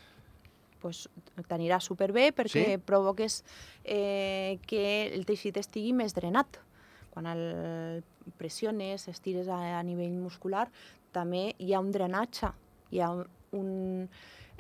pues, 0.83 1.05
t'anirà 1.47 1.77
superbé 1.79 2.33
perquè 2.35 2.63
Sí? 2.73 2.77
provoques 2.83 3.37
eh, 3.85 4.57
que 4.67 5.13
el 5.15 5.23
teixit 5.25 5.55
estigui 5.61 5.93
més 5.95 6.11
drenat. 6.13 6.57
Quan 7.13 7.25
el 7.31 8.03
pressiones, 8.37 9.07
estires 9.07 9.47
a, 9.47 9.77
a 9.79 9.83
nivell 9.87 10.17
muscular, 10.19 10.65
també 11.15 11.53
hi 11.63 11.71
ha 11.73 11.79
un 11.79 11.91
drenatge, 11.95 12.49
hi 12.91 12.99
ha 12.99 13.07
un, 13.55 14.09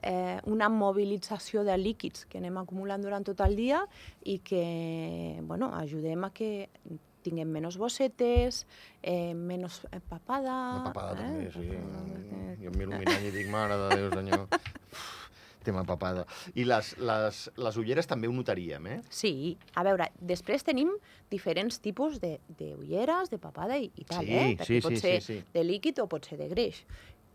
eh, 0.03 0.39
una 0.51 0.69
mobilització 0.69 1.63
de 1.63 1.77
líquids 1.79 2.25
que 2.29 2.37
anem 2.41 2.57
acumulant 2.61 3.01
durant 3.03 3.25
tot 3.25 3.41
el 3.47 3.55
dia 3.55 3.81
i 4.23 4.39
que 4.43 5.39
bueno, 5.47 5.71
ajudem 5.79 6.23
a 6.27 6.31
que 6.35 6.67
tinguem 7.23 7.47
menys 7.47 7.77
bossetes, 7.79 8.65
eh, 9.01 9.33
menys 9.33 9.79
eh, 9.91 10.01
papada... 10.03 10.55
La 10.83 10.85
papada 10.91 11.15
també, 11.23 11.49
sí. 11.55 11.69
Eh, 11.71 12.55
Jo 12.59 12.71
em 12.71 12.77
miro 12.79 12.91
un 12.91 12.99
mirall 12.99 13.27
i 13.27 13.31
dic, 13.31 13.47
mare 13.51 13.77
de 13.79 13.91
Déu, 13.95 14.09
senyor. 14.11 14.47
Uf, 14.91 15.19
Tema 15.63 15.85
papada. 15.87 16.25
I 16.59 16.65
les, 16.67 16.89
les, 16.99 17.37
les 17.55 17.77
ulleres 17.79 18.09
també 18.11 18.27
ho 18.27 18.33
notaríem, 18.35 18.87
eh? 18.91 18.97
Sí, 19.07 19.53
a 19.79 19.85
veure, 19.87 20.09
després 20.19 20.65
tenim 20.67 20.89
diferents 21.31 21.79
tipus 21.79 22.19
de, 22.19 22.33
de 22.59 22.73
ulleres, 22.75 23.31
de 23.31 23.39
papada 23.39 23.77
i, 23.79 23.87
i 23.95 24.03
tal, 24.03 24.27
Sí, 24.27 24.33
eh? 24.35 24.49
sí, 24.59 24.59
Perquè 24.59 24.81
pot 24.83 24.97
sí, 24.97 24.99
ser 24.99 25.13
sí, 25.23 25.37
sí. 25.39 25.53
de 25.55 25.63
líquid 25.63 26.03
o 26.03 26.09
pot 26.11 26.27
ser 26.27 26.41
de 26.43 26.49
greix. 26.51 26.83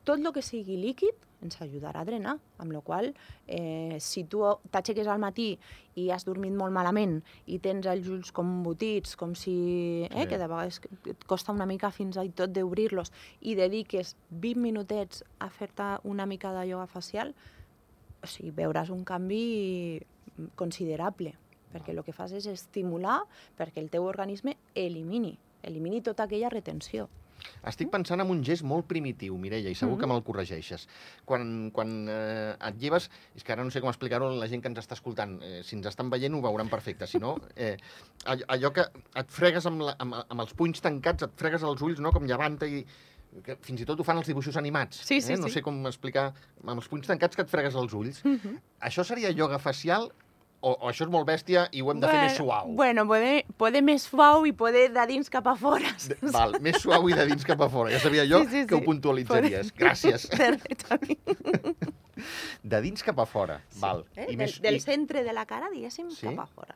Tot 0.08 0.22
el 0.24 0.32
que 0.32 0.40
sigui 0.40 0.78
líquid 0.80 1.26
ens 1.44 1.58
ajudarà 1.62 2.00
a 2.00 2.06
drenar, 2.08 2.32
amb 2.58 2.72
la 2.72 2.80
qual 2.82 3.10
eh, 3.46 3.98
si 4.00 4.24
tu 4.24 4.40
t'aixeques 4.72 5.06
al 5.06 5.20
matí 5.22 5.52
i 6.00 6.08
has 6.10 6.24
dormit 6.26 6.54
molt 6.56 6.72
malament 6.74 7.18
i 7.46 7.58
tens 7.62 7.86
els 7.86 8.08
ulls 8.10 8.32
com 8.34 8.48
embotits, 8.58 9.14
com 9.20 9.36
si... 9.38 9.52
Eh, 10.08 10.24
Sí. 10.24 10.26
que 10.32 10.38
de 10.40 10.48
vegades 10.48 10.80
et 11.12 11.26
costa 11.30 11.52
una 11.52 11.66
mica 11.68 11.92
fins 11.94 12.16
i 12.18 12.32
tot 12.34 12.50
d'obrir-los 12.56 13.12
i 13.40 13.54
dediques 13.54 14.16
20 14.30 14.58
minutets 14.64 15.22
a 15.38 15.50
fer-te 15.50 15.98
una 16.04 16.26
mica 16.26 16.52
de 16.56 16.66
ioga 16.72 16.88
facial, 16.90 17.34
o 18.22 18.26
sigui, 18.26 18.50
veuràs 18.50 18.90
un 18.90 19.04
canvi 19.04 20.00
considerable, 20.56 21.36
perquè 21.70 21.92
el 21.92 22.02
que 22.02 22.16
fas 22.16 22.32
és 22.32 22.48
estimular 22.50 23.20
perquè 23.58 23.78
el 23.84 23.90
teu 23.90 24.08
organisme 24.08 24.56
elimini, 24.74 25.36
elimini 25.62 26.00
tota 26.02 26.24
aquella 26.24 26.48
retenció. 26.50 27.08
Estic 27.66 27.90
pensant 27.90 28.20
en 28.20 28.30
un 28.30 28.42
gest 28.44 28.62
molt 28.62 28.86
primitiu, 28.86 29.36
Mireia, 29.38 29.70
i 29.70 29.74
segur 29.74 29.94
Mhm. 29.96 30.00
que 30.00 30.06
me'l 30.06 30.22
corregeixes. 30.24 30.88
Quan, 31.24 31.70
quan 31.70 32.06
eh, 32.08 32.54
et 32.68 32.78
lleves, 32.80 33.10
és 33.36 33.44
que 33.44 33.52
ara 33.52 33.64
no 33.64 33.70
sé 33.70 33.80
com 33.80 33.90
explicar-ho 33.90 34.28
a 34.28 34.34
la 34.36 34.48
gent 34.48 34.62
que 34.62 34.68
ens 34.68 34.78
està 34.78 34.94
escoltant, 34.94 35.40
eh, 35.42 35.62
si 35.62 35.76
ens 35.76 35.86
estan 35.86 36.10
veient 36.10 36.34
ho 36.34 36.40
veuran 36.42 36.68
perfecte, 36.68 37.06
si 37.06 37.18
no, 37.18 37.36
eh, 37.56 37.76
all- 38.26 38.44
allò 38.48 38.72
que 38.72 38.82
et 39.14 39.30
fregues 39.30 39.66
amb, 39.66 39.82
la, 39.82 39.96
amb, 39.98 40.14
amb 40.28 40.40
els 40.40 40.54
punys 40.54 40.80
tancats, 40.80 41.22
et 41.22 41.30
fregues 41.36 41.62
els 41.62 41.80
ulls, 41.82 42.00
no?, 42.00 42.12
com 42.12 42.24
llevant 42.26 42.58
i 42.66 42.84
que 43.44 43.56
fins 43.60 43.82
i 43.82 43.84
tot 43.84 44.00
ho 44.00 44.04
fan 44.04 44.16
els 44.16 44.26
dibuixos 44.26 44.56
animats. 44.56 44.96
Sí, 45.04 45.20
sí, 45.20 45.34
eh? 45.34 45.36
No 45.36 45.48
sí. 45.48 45.58
sé 45.58 45.62
com 45.62 45.84
explicar, 45.86 46.32
amb 46.64 46.78
els 46.80 46.88
punys 46.88 47.06
tancats 47.06 47.36
que 47.36 47.42
et 47.42 47.48
fregues 47.50 47.74
els 47.76 47.92
ulls. 47.92 48.24
Mhm. 48.24 48.56
Això 48.80 49.04
seria 49.04 49.30
ioga 49.30 49.58
facial 49.58 50.10
o, 50.60 50.72
o 50.72 50.88
això 50.90 51.04
és 51.06 51.10
molt 51.12 51.26
bèstia 51.28 51.66
i 51.72 51.82
ho 51.84 51.90
hem 51.92 52.00
de 52.02 52.08
fer 52.10 52.18
més 52.24 52.36
suau? 52.38 52.72
Bueno, 52.78 53.04
puede, 53.06 53.44
puede 53.60 53.82
més 53.84 54.02
suau 54.08 54.46
i 54.48 54.52
puede 54.52 54.88
de 54.94 55.04
dins 55.10 55.30
cap 55.30 55.46
a 55.46 55.54
fora. 55.58 55.92
De, 56.08 56.16
val, 56.34 56.56
més 56.64 56.80
suau 56.82 57.06
i 57.10 57.14
de 57.14 57.26
dins 57.30 57.46
cap 57.46 57.60
a 57.62 57.68
fora. 57.70 57.92
Ja 57.94 58.00
sabia 58.02 58.24
jo 58.26 58.40
Sí, 58.44 58.50
sí, 58.56 58.64
que 58.66 58.74
ho 58.74 58.80
sí. 58.82 58.86
puntualitzaries. 58.88 59.70
Gràcies. 59.78 60.26
Perfectament. 60.34 61.94
De 62.74 62.80
dins 62.82 63.04
cap 63.06 63.20
a 63.22 63.26
fora. 63.30 63.60
Val. 63.78 64.02
Eh? 64.16 64.24
I, 64.24 64.34
Del, 64.34 64.38
més, 64.40 64.56
del 64.64 64.80
i, 64.80 64.82
centre 64.82 65.22
de 65.22 65.32
la 65.32 65.44
cara, 65.46 65.68
diguéssim, 65.70 66.08
Sí? 66.10 66.26
cap 66.26 66.40
a 66.42 66.46
fora. 66.50 66.74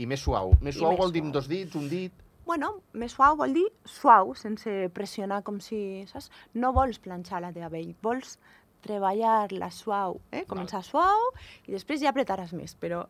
I 0.00 0.06
més 0.08 0.20
suau. 0.24 0.54
Més 0.64 0.76
I 0.76 0.80
suau 0.80 0.94
més 0.94 1.00
vol 1.02 1.12
dir 1.12 1.20
amb 1.26 1.34
dos 1.36 1.48
dits, 1.50 1.76
un 1.76 1.88
dit... 1.92 2.24
Bueno, 2.48 2.70
més 2.96 3.12
suau 3.12 3.36
vol 3.36 3.52
dir 3.52 3.66
suau, 3.84 4.32
sense 4.34 4.72
pressionar 4.96 5.42
com 5.44 5.58
si, 5.60 6.06
saps? 6.08 6.30
No 6.56 6.72
vols 6.72 6.96
planxar 7.04 7.42
la 7.44 7.52
teva 7.52 7.68
pell, 7.68 7.90
vols 8.00 8.38
treballar-la 8.80 9.68
suau, 9.74 10.20
eh? 10.32 10.46
Començar 10.48 10.80
suau 10.86 11.28
i 11.68 11.74
després 11.74 12.00
ja 12.00 12.12
apretaràs 12.14 12.54
més, 12.56 12.72
però... 12.80 13.04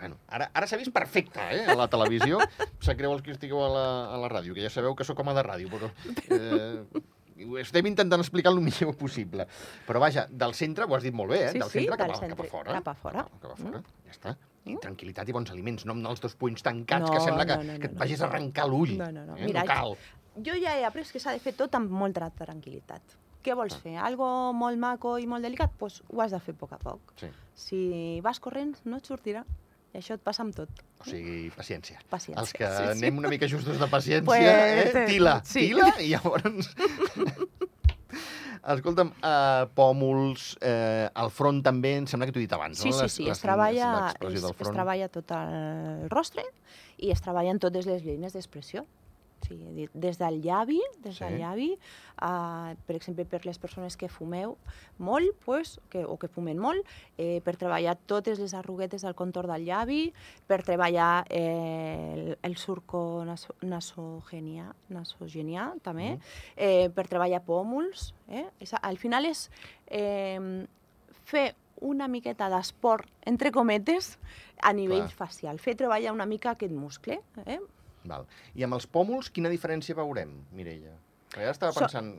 Bueno, 0.00 0.16
ara, 0.32 0.46
ara 0.56 0.66
s'ha 0.66 0.78
vist 0.80 0.92
perfecte, 0.96 1.40
eh, 1.52 1.66
a 1.68 1.74
la 1.76 1.86
televisió. 1.92 2.38
Sap 2.80 2.96
greu 2.96 3.12
els 3.12 3.20
que 3.22 3.34
estigueu 3.34 3.60
a 3.60 3.68
la, 3.68 3.86
a 4.14 4.20
la 4.22 4.30
ràdio, 4.32 4.54
que 4.56 4.62
ja 4.64 4.70
sabeu 4.72 4.94
que 4.96 5.04
sóc 5.04 5.18
home 5.20 5.34
de 5.36 5.42
ràdio, 5.44 5.68
però... 5.72 5.90
Eh, 6.32 7.02
estem 7.60 7.86
intentant 7.88 8.20
explicar 8.20 8.50
el 8.52 8.60
millor 8.64 8.94
possible. 9.00 9.46
Però 9.86 10.00
vaja, 10.00 10.26
del 10.28 10.52
centre, 10.56 10.84
ho 10.88 10.96
has 10.96 11.04
dit 11.04 11.14
molt 11.16 11.32
bé, 11.32 11.42
eh? 11.46 11.52
Sí, 11.52 11.60
del 11.60 11.68
sí, 11.70 11.78
centre, 11.78 11.96
del 11.96 12.00
cap, 12.00 12.14
cap 12.16 12.20
centre, 12.24 12.46
a 12.46 12.50
fora. 12.52 12.74
cap 12.78 12.88
a 12.88 12.94
fora. 12.94 13.22
Cap 13.44 13.52
a 13.52 13.56
fora, 13.60 13.82
ja 14.08 14.16
està. 14.16 14.34
I 14.64 14.74
Mm. 14.74 14.80
tranquil·litat 14.84 15.28
i 15.28 15.32
bons 15.32 15.50
aliments, 15.54 15.86
no 15.88 15.94
amb 15.96 16.04
els 16.10 16.20
dos 16.20 16.34
punys 16.36 16.60
tancats, 16.62 17.06
No, 17.08 17.12
que 17.14 17.20
sembla 17.24 17.46
que, 17.48 17.56
no, 17.56 17.62
no, 17.64 17.72
que 17.72 17.78
no, 17.78 17.84
et 17.86 17.92
no. 17.94 17.98
vagis 18.02 18.20
a 18.20 18.26
arrencar 18.26 18.66
l'ull. 18.68 18.92
No, 18.98 19.06
no, 19.12 19.22
no. 19.24 19.36
Eh? 19.38 19.46
Mira, 19.48 19.62
no 19.64 19.66
cal. 19.66 19.96
Jo 20.36 20.52
ja 20.60 20.74
he 20.78 20.84
après 20.84 21.08
que 21.10 21.18
s'ha 21.20 21.32
de 21.32 21.40
fer 21.40 21.54
tot 21.56 21.74
amb 21.78 21.88
molta 21.90 22.28
tranquil·litat. 22.36 23.00
Què 23.42 23.54
vols 23.56 23.74
Ah. 23.74 23.80
fer? 23.82 23.96
Algo 23.96 24.52
molt 24.52 24.76
maco 24.78 25.16
i 25.18 25.26
molt 25.26 25.42
delicat? 25.42 25.70
Doncs 25.70 25.78
pues 25.78 26.02
ho 26.12 26.20
has 26.20 26.30
de 26.32 26.40
fer 26.40 26.54
a 26.54 26.58
poc 26.58 26.72
a 26.72 26.78
poc. 26.78 27.00
Sí. 27.16 27.28
Si 27.54 28.20
vas 28.20 28.38
corrent, 28.40 28.76
no 28.84 28.96
et 28.98 29.06
sortirà. 29.06 29.44
I 29.92 29.98
això 29.98 30.14
et 30.14 30.20
passa 30.22 30.42
amb 30.44 30.54
tot. 30.54 30.68
O 31.00 31.04
sigui, 31.04 31.50
paciència. 31.50 31.98
Paciència. 32.08 32.38
Els 32.40 32.52
que 32.52 32.66
sí, 32.66 32.82
sí. 32.84 32.90
anem 33.06 33.18
una 33.18 33.28
mica 33.28 33.48
justos 33.48 33.78
de 33.80 33.86
paciència, 33.90 34.24
Pues, 34.24 34.40
eh? 34.40 35.06
Tila, 35.08 35.40
sí. 35.44 35.68
tila, 35.68 35.88
i 36.00 36.10
llavors... 36.12 36.68
Escolta'm, 38.70 39.08
uh, 39.24 39.64
pòmuls, 39.74 40.50
eh, 40.60 41.08
al 41.16 41.30
front 41.32 41.62
també, 41.64 41.94
em 41.96 42.06
sembla 42.06 42.26
que 42.28 42.34
t'ho 42.34 42.42
he 42.42 42.44
dit 42.44 42.52
abans, 42.52 42.76
Sí, 42.78 42.90
no? 42.90 42.96
sí, 42.98 43.02
Les- 43.02 43.12
sí, 43.14 43.24
les 43.24 43.38
es 43.38 43.40
treballa, 43.40 43.86
es, 44.20 44.34
es 44.44 44.44
front. 44.58 44.74
treballa 44.76 45.08
tot 45.08 45.30
el 45.32 46.10
rostre 46.12 46.44
i 46.98 47.10
es 47.10 47.22
treballen 47.24 47.58
totes 47.58 47.86
les 47.88 48.04
línies 48.04 48.34
d'expressió. 48.36 48.84
Di- 49.48 49.88
des 49.94 50.18
del 50.18 50.42
llavi, 50.42 50.80
des 51.02 51.16
Sí. 51.16 51.24
del 51.24 51.38
llavi, 51.38 51.78
uh, 52.22 52.74
per 52.86 52.94
exemple, 52.96 53.24
per 53.24 53.44
les 53.46 53.58
persones 53.58 53.96
que 53.96 54.08
fumeu 54.08 54.56
molt, 54.98 55.34
pues, 55.44 55.80
que, 55.88 56.04
o 56.04 56.16
que 56.18 56.28
fumen 56.28 56.58
molt, 56.58 56.86
eh, 57.18 57.40
per 57.42 57.56
treballar 57.56 57.96
totes 57.96 58.38
les 58.38 58.52
arruguetes 58.54 59.02
del 59.02 59.14
contorn 59.14 59.50
del 59.52 59.64
llavi, 59.64 60.12
per 60.46 60.62
treballar 60.62 61.24
eh, 61.30 62.12
el, 62.14 62.38
el 62.42 62.56
surco 62.56 63.24
naso, 63.24 63.54
nasogenià, 63.62 64.74
nasogenià 64.90 65.74
també, 65.82 66.12
Mhm. 66.12 66.20
eh, 66.56 66.90
per 66.94 67.08
treballar 67.08 67.42
pòmuls. 67.44 68.12
Eh? 68.28 68.46
És, 68.60 68.74
al 68.80 68.98
final 68.98 69.24
és 69.26 69.50
eh, 69.86 70.66
fer 71.24 71.54
una 71.80 72.08
miqueta 72.08 72.48
d'esport, 72.50 73.08
entre 73.24 73.50
cometes, 73.50 74.18
a 74.62 74.72
nivell 74.74 75.06
Clar. 75.06 75.10
facial. 75.16 75.58
Fer 75.58 75.74
treballar 75.74 76.12
una 76.12 76.26
mica 76.26 76.50
aquest 76.50 76.72
muscle. 76.72 77.22
Eh? 77.46 77.58
Val. 78.04 78.26
I 78.54 78.64
amb 78.64 78.74
els 78.78 78.86
pòmuls, 78.86 79.28
quina 79.30 79.50
diferència 79.52 79.94
veurem, 79.98 80.32
Mireia? 80.56 80.94
Que 81.32 81.42
ja 81.44 81.50
estava 81.50 81.72
So- 81.72 81.80
pensant... 81.84 82.14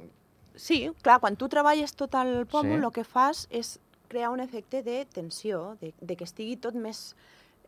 Sí, 0.56 0.89
clar, 1.02 1.20
quan 1.24 1.38
tu 1.39 1.48
treballes 1.48 1.94
tot 1.96 2.13
el 2.20 2.46
pòmul, 2.46 2.80
Sí. 2.82 2.86
el 2.86 2.91
que 2.91 3.04
fas 3.08 3.48
és 3.50 3.80
crear 4.12 4.30
un 4.32 4.41
efecte 4.44 4.84
de 4.84 5.06
tensió, 5.06 5.78
de, 5.80 5.94
de 6.02 6.15
que 6.20 6.26
estigui 6.28 6.58
tot 6.58 6.76
més... 6.76 7.15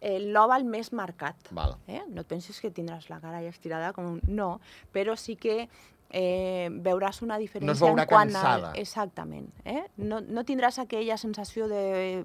Eh, 0.03 0.19
l'òval 0.19 0.65
més 0.67 0.89
marcat. 0.91 1.37
Val. 1.55 1.77
Eh? 1.87 2.01
No 2.11 2.21
et 2.21 2.27
pensis 2.27 2.57
que 2.59 2.67
tindràs 2.75 3.05
la 3.07 3.21
cara 3.23 3.39
ja 3.41 3.47
estirada 3.53 3.93
com 3.95 4.05
un... 4.17 4.21
No, 4.27 4.59
però 4.91 5.15
sí 5.15 5.37
que 5.39 5.69
eh, 6.13 6.69
veuràs 6.85 7.21
una 7.25 7.39
diferència 7.41 7.89
veurà 7.89 8.05
en 8.05 8.09
quant 8.09 8.31
cansada. 8.31 8.71
a... 8.71 8.79
Exactament. 8.79 9.49
Eh? 9.65 9.83
No, 9.97 10.21
no 10.21 10.45
tindràs 10.47 10.77
aquella 10.83 11.17
sensació 11.17 11.67
de, 11.71 12.23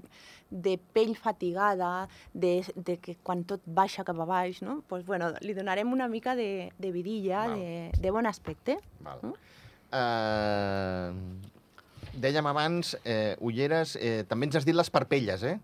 de 0.51 0.77
pell 0.95 1.15
fatigada, 1.17 2.09
de, 2.33 2.63
de 2.77 2.99
que 3.03 3.17
quan 3.25 3.45
tot 3.49 3.65
baixa 3.65 4.05
cap 4.05 4.21
a 4.21 4.29
baix, 4.29 4.63
no? 4.63 4.83
pues, 4.89 5.07
bueno, 5.09 5.33
li 5.41 5.57
donarem 5.57 5.93
una 5.93 6.09
mica 6.09 6.37
de, 6.37 6.71
de 6.79 6.93
vidilla, 6.93 7.47
Val. 7.47 7.59
de, 7.59 7.91
de 7.99 8.15
bon 8.15 8.29
aspecte. 8.29 8.79
Val. 9.01 9.25
Mm? 9.25 9.35
Uh, 9.89 11.13
dèiem 12.19 12.47
abans, 12.51 12.93
eh, 13.09 13.37
ulleres, 13.41 13.97
eh, 13.97 14.25
també 14.29 14.49
ens 14.49 14.59
has 14.59 14.67
dit 14.69 14.77
les 14.77 14.91
parpelles, 14.93 15.43
eh? 15.47 15.57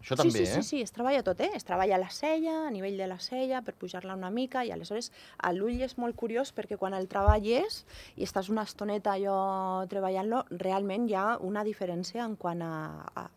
Això 0.00 0.16
també, 0.16 0.32
sí, 0.32 0.46
sí, 0.46 0.50
eh? 0.50 0.62
sí, 0.62 0.68
sí, 0.68 0.80
es 0.86 0.92
treballa 0.94 1.24
tot, 1.26 1.40
eh? 1.42 1.50
Es 1.58 1.66
treballa 1.66 1.98
la 1.98 2.08
cella, 2.14 2.54
a 2.68 2.70
nivell 2.70 2.96
de 3.00 3.08
la 3.10 3.18
cella, 3.18 3.62
per 3.66 3.74
pujar-la 3.74 4.14
una 4.14 4.30
mica, 4.30 4.62
i 4.64 4.70
aleshores 4.70 5.10
a 5.38 5.52
l'ull 5.52 5.82
és 5.84 5.96
molt 5.98 6.16
curiós 6.16 6.54
perquè 6.54 6.78
quan 6.78 6.94
el 6.94 7.10
treballes 7.10 7.82
i 8.16 8.26
estàs 8.26 8.48
una 8.52 8.64
estoneta 8.68 9.16
allò 9.16 9.84
treballant-lo, 9.90 10.44
realment 10.62 11.08
hi 11.10 11.18
ha 11.18 11.28
una 11.44 11.66
diferència 11.66 12.24
en 12.24 12.38
quant 12.40 12.62
a, 12.62 12.74
a 13.14 13.28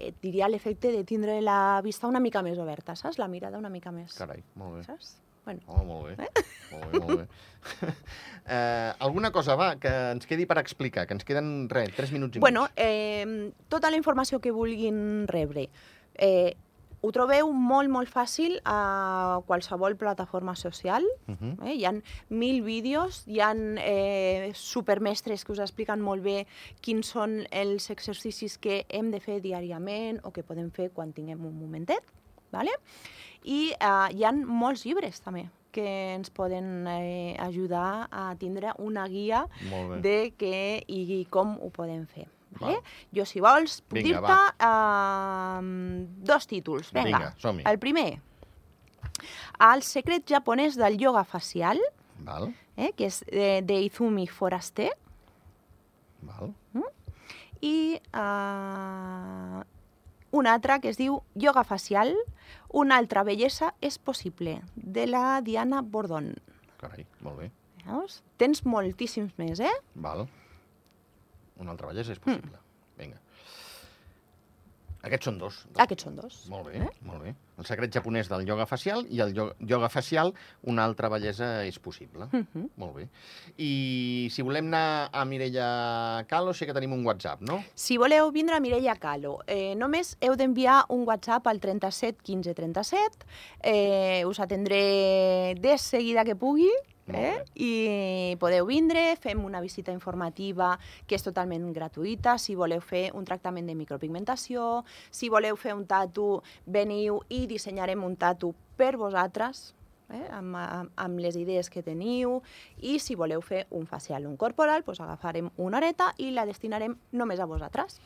et 0.00 0.16
diria 0.24 0.48
l'efecte 0.48 0.90
de 0.94 1.04
tindre 1.04 1.40
la 1.44 1.80
vista 1.84 2.08
una 2.08 2.22
mica 2.24 2.42
més 2.42 2.58
oberta, 2.58 2.96
saps? 2.96 3.18
La 3.20 3.28
mirada 3.28 3.60
una 3.60 3.70
mica 3.72 3.92
més, 3.92 4.16
Carai, 4.16 4.42
molt 4.56 4.80
bé. 4.80 4.86
saps? 4.88 5.18
Bueno, 5.44 5.60
Oh, 5.66 5.84
molt 5.84 6.16
bé. 6.16 6.28
Molt 6.70 6.92
bé, 6.92 7.00
molt 7.00 7.20
bé. 7.20 7.92
eh, 8.46 8.92
alguna 8.98 9.30
cosa, 9.32 9.56
va, 9.56 9.74
que 9.80 9.90
ens 10.14 10.26
quedi 10.26 10.46
per 10.46 10.58
explicar, 10.60 11.06
que 11.06 11.16
ens 11.16 11.24
queden, 11.24 11.68
res, 11.72 11.94
tres 11.96 12.12
minuts 12.12 12.36
i 12.36 12.40
Bueno, 12.40 12.68
mig. 12.68 12.72
eh, 12.76 13.52
tota 13.68 13.90
la 13.90 13.96
informació 13.96 14.40
que 14.40 14.52
vulguin 14.52 15.26
rebre, 15.28 15.68
eh, 16.14 16.56
ho 17.00 17.10
trobeu 17.16 17.48
molt, 17.56 17.88
molt 17.88 18.10
fàcil 18.12 18.58
a 18.68 19.40
qualsevol 19.48 19.96
plataforma 19.96 20.54
social. 20.54 21.04
Uh 21.26 21.34
-huh. 21.34 21.66
Eh? 21.66 21.74
Hi 21.76 21.84
ha 21.86 21.94
mil 22.28 22.62
vídeos, 22.62 23.24
hi 23.26 23.40
ha 23.40 23.54
eh, 23.54 24.52
supermestres 24.54 25.44
que 25.44 25.52
us 25.52 25.58
expliquen 25.58 26.00
molt 26.00 26.22
bé 26.22 26.46
quins 26.80 27.06
són 27.06 27.46
els 27.50 27.90
exercicis 27.90 28.58
que 28.58 28.84
hem 28.88 29.10
de 29.10 29.20
fer 29.20 29.40
diàriament 29.40 30.20
o 30.22 30.30
que 30.30 30.42
podem 30.42 30.70
fer 30.70 30.90
quan 30.90 31.12
tinguem 31.12 31.44
un 31.44 31.58
momentet. 31.58 32.02
¿Vale? 32.52 32.74
I 33.44 33.70
eh, 33.72 34.08
hi 34.16 34.24
ha 34.24 34.32
molts 34.34 34.84
llibres 34.84 35.22
també 35.24 35.48
que 35.70 35.86
ens 36.16 36.32
poden 36.34 36.86
eh, 36.90 37.36
ajudar 37.38 38.08
a 38.10 38.34
tindre 38.36 38.72
una 38.82 39.06
guia 39.06 39.44
de 40.02 40.32
què 40.38 40.82
i 40.90 41.24
com 41.30 41.54
ho 41.62 41.70
podem 41.70 42.08
fer. 42.10 42.26
Vale? 42.58 42.80
Val. 42.80 42.96
Jo, 43.14 43.24
si 43.30 43.38
vols, 43.40 43.78
puc 43.86 44.02
dir-te 44.02 44.40
eh, 44.66 45.60
dos 46.32 46.50
títols. 46.50 46.90
Vinga, 46.96 47.30
Vinga, 47.38 47.70
el 47.70 47.78
primer, 47.78 48.08
El 49.60 49.82
secret 49.84 50.24
japonès 50.28 50.76
del 50.80 50.96
yoga 50.98 51.24
facial, 51.24 51.80
Val, 52.24 52.48
eh, 52.76 52.92
que 52.96 53.10
és 53.10 53.20
de, 53.28 53.50
de 53.66 53.76
Izumi 53.84 54.26
Foraster, 54.28 54.90
val. 56.24 56.54
i 57.60 57.76
uh, 58.16 59.60
un 60.30 60.46
altre 60.46 60.80
que 60.80 60.90
es 60.92 60.98
diu 61.00 61.20
Yoga 61.34 61.64
facial, 61.64 62.14
una 62.68 62.96
altra 62.96 63.24
bellesa 63.26 63.74
és 63.80 63.98
possible, 63.98 64.60
de 64.74 65.06
la 65.06 65.40
Diana 65.42 65.82
Bordon. 65.82 66.34
Carai, 66.80 67.06
molt 67.20 67.42
bé. 67.42 67.50
Veus? 67.84 68.20
Tens 68.38 68.64
moltíssims 68.66 69.34
més, 69.40 69.60
eh? 69.60 69.74
Val. 69.94 70.26
Una 71.60 71.74
altra 71.74 71.90
bellesa 71.90 72.14
és 72.14 72.22
possible. 72.22 72.60
Vinga. 73.00 73.18
Aquests 75.02 75.24
són 75.24 75.38
dos. 75.38 75.66
Aquests 75.80 76.04
són 76.04 76.16
dos. 76.16 76.46
Molt 76.50 76.66
bé, 76.68 76.78
Eh? 76.82 76.88
molt 77.02 77.22
bé. 77.22 77.34
El 77.60 77.64
secret 77.66 77.92
japonès 77.92 78.28
del 78.28 78.46
ioga 78.48 78.64
facial 78.66 79.06
i 79.10 79.20
el 79.20 79.34
ioga 79.34 79.88
facial, 79.88 80.32
una 80.62 80.84
altra 80.84 81.08
bellesa 81.08 81.64
és 81.64 81.78
possible. 81.78 82.24
Uh 82.32 82.44
-huh. 82.54 82.68
Molt 82.76 82.94
bé. 82.96 83.08
I 83.58 84.28
si 84.30 84.42
volem 84.42 84.66
anar 84.66 85.10
a 85.12 85.24
Mireia 85.24 86.24
Calo, 86.28 86.52
sé 86.54 86.66
que 86.66 86.72
tenim 86.74 86.92
un 86.92 87.04
WhatsApp, 87.04 87.40
no? 87.42 87.62
Si 87.74 87.96
voleu 87.98 88.30
vindre 88.30 88.56
a 88.56 88.60
Mireia 88.60 88.96
Calo, 88.96 89.40
eh, 89.46 89.74
només 89.74 90.16
heu 90.20 90.36
d'enviar 90.36 90.84
un 90.88 91.06
WhatsApp 91.06 91.46
al 91.46 91.60
37 91.60 92.22
15 92.22 92.54
37. 92.54 93.26
Eh, 93.62 94.24
us 94.26 94.38
atendré 94.40 95.54
de 95.58 95.78
seguida 95.78 96.24
que 96.24 96.34
pugui. 96.36 96.70
Eh? 97.14 97.44
I 97.54 98.36
podeu 98.40 98.66
vindre, 98.68 99.16
fem 99.20 99.42
una 99.44 99.60
visita 99.60 99.92
informativa 99.92 100.76
que 101.06 101.18
és 101.18 101.26
totalment 101.26 101.66
gratuïta. 101.74 102.36
Si 102.38 102.54
voleu 102.54 102.80
fer 102.80 103.10
un 103.14 103.26
tractament 103.28 103.66
de 103.66 103.76
micropigmentació, 103.78 104.84
si 105.10 105.28
voleu 105.28 105.56
fer 105.56 105.74
un 105.74 105.86
tatu, 105.86 106.40
veniu 106.66 107.20
i 107.28 107.46
dissenyarem 107.50 108.04
un 108.04 108.16
tatu 108.16 108.54
per 108.76 108.96
vosaltres. 108.96 109.74
eh, 110.10 110.26
amb, 110.32 110.56
amb, 110.56 110.90
amb 110.96 111.20
les 111.22 111.36
idees 111.38 111.70
que 111.70 111.82
teniu 111.86 112.40
i 112.82 112.98
si 113.02 113.16
voleu 113.18 113.42
fer 113.44 113.64
un 113.70 113.86
facial 113.86 114.26
un 114.26 114.36
corporal, 114.40 114.84
doncs 114.86 115.00
agafarem 115.04 115.50
una 115.56 115.78
horeta 115.78 116.10
i 116.18 116.30
la 116.34 116.46
destinarem 116.48 116.96
només 117.12 117.40
a 117.40 117.48
vosaltres. 117.50 118.00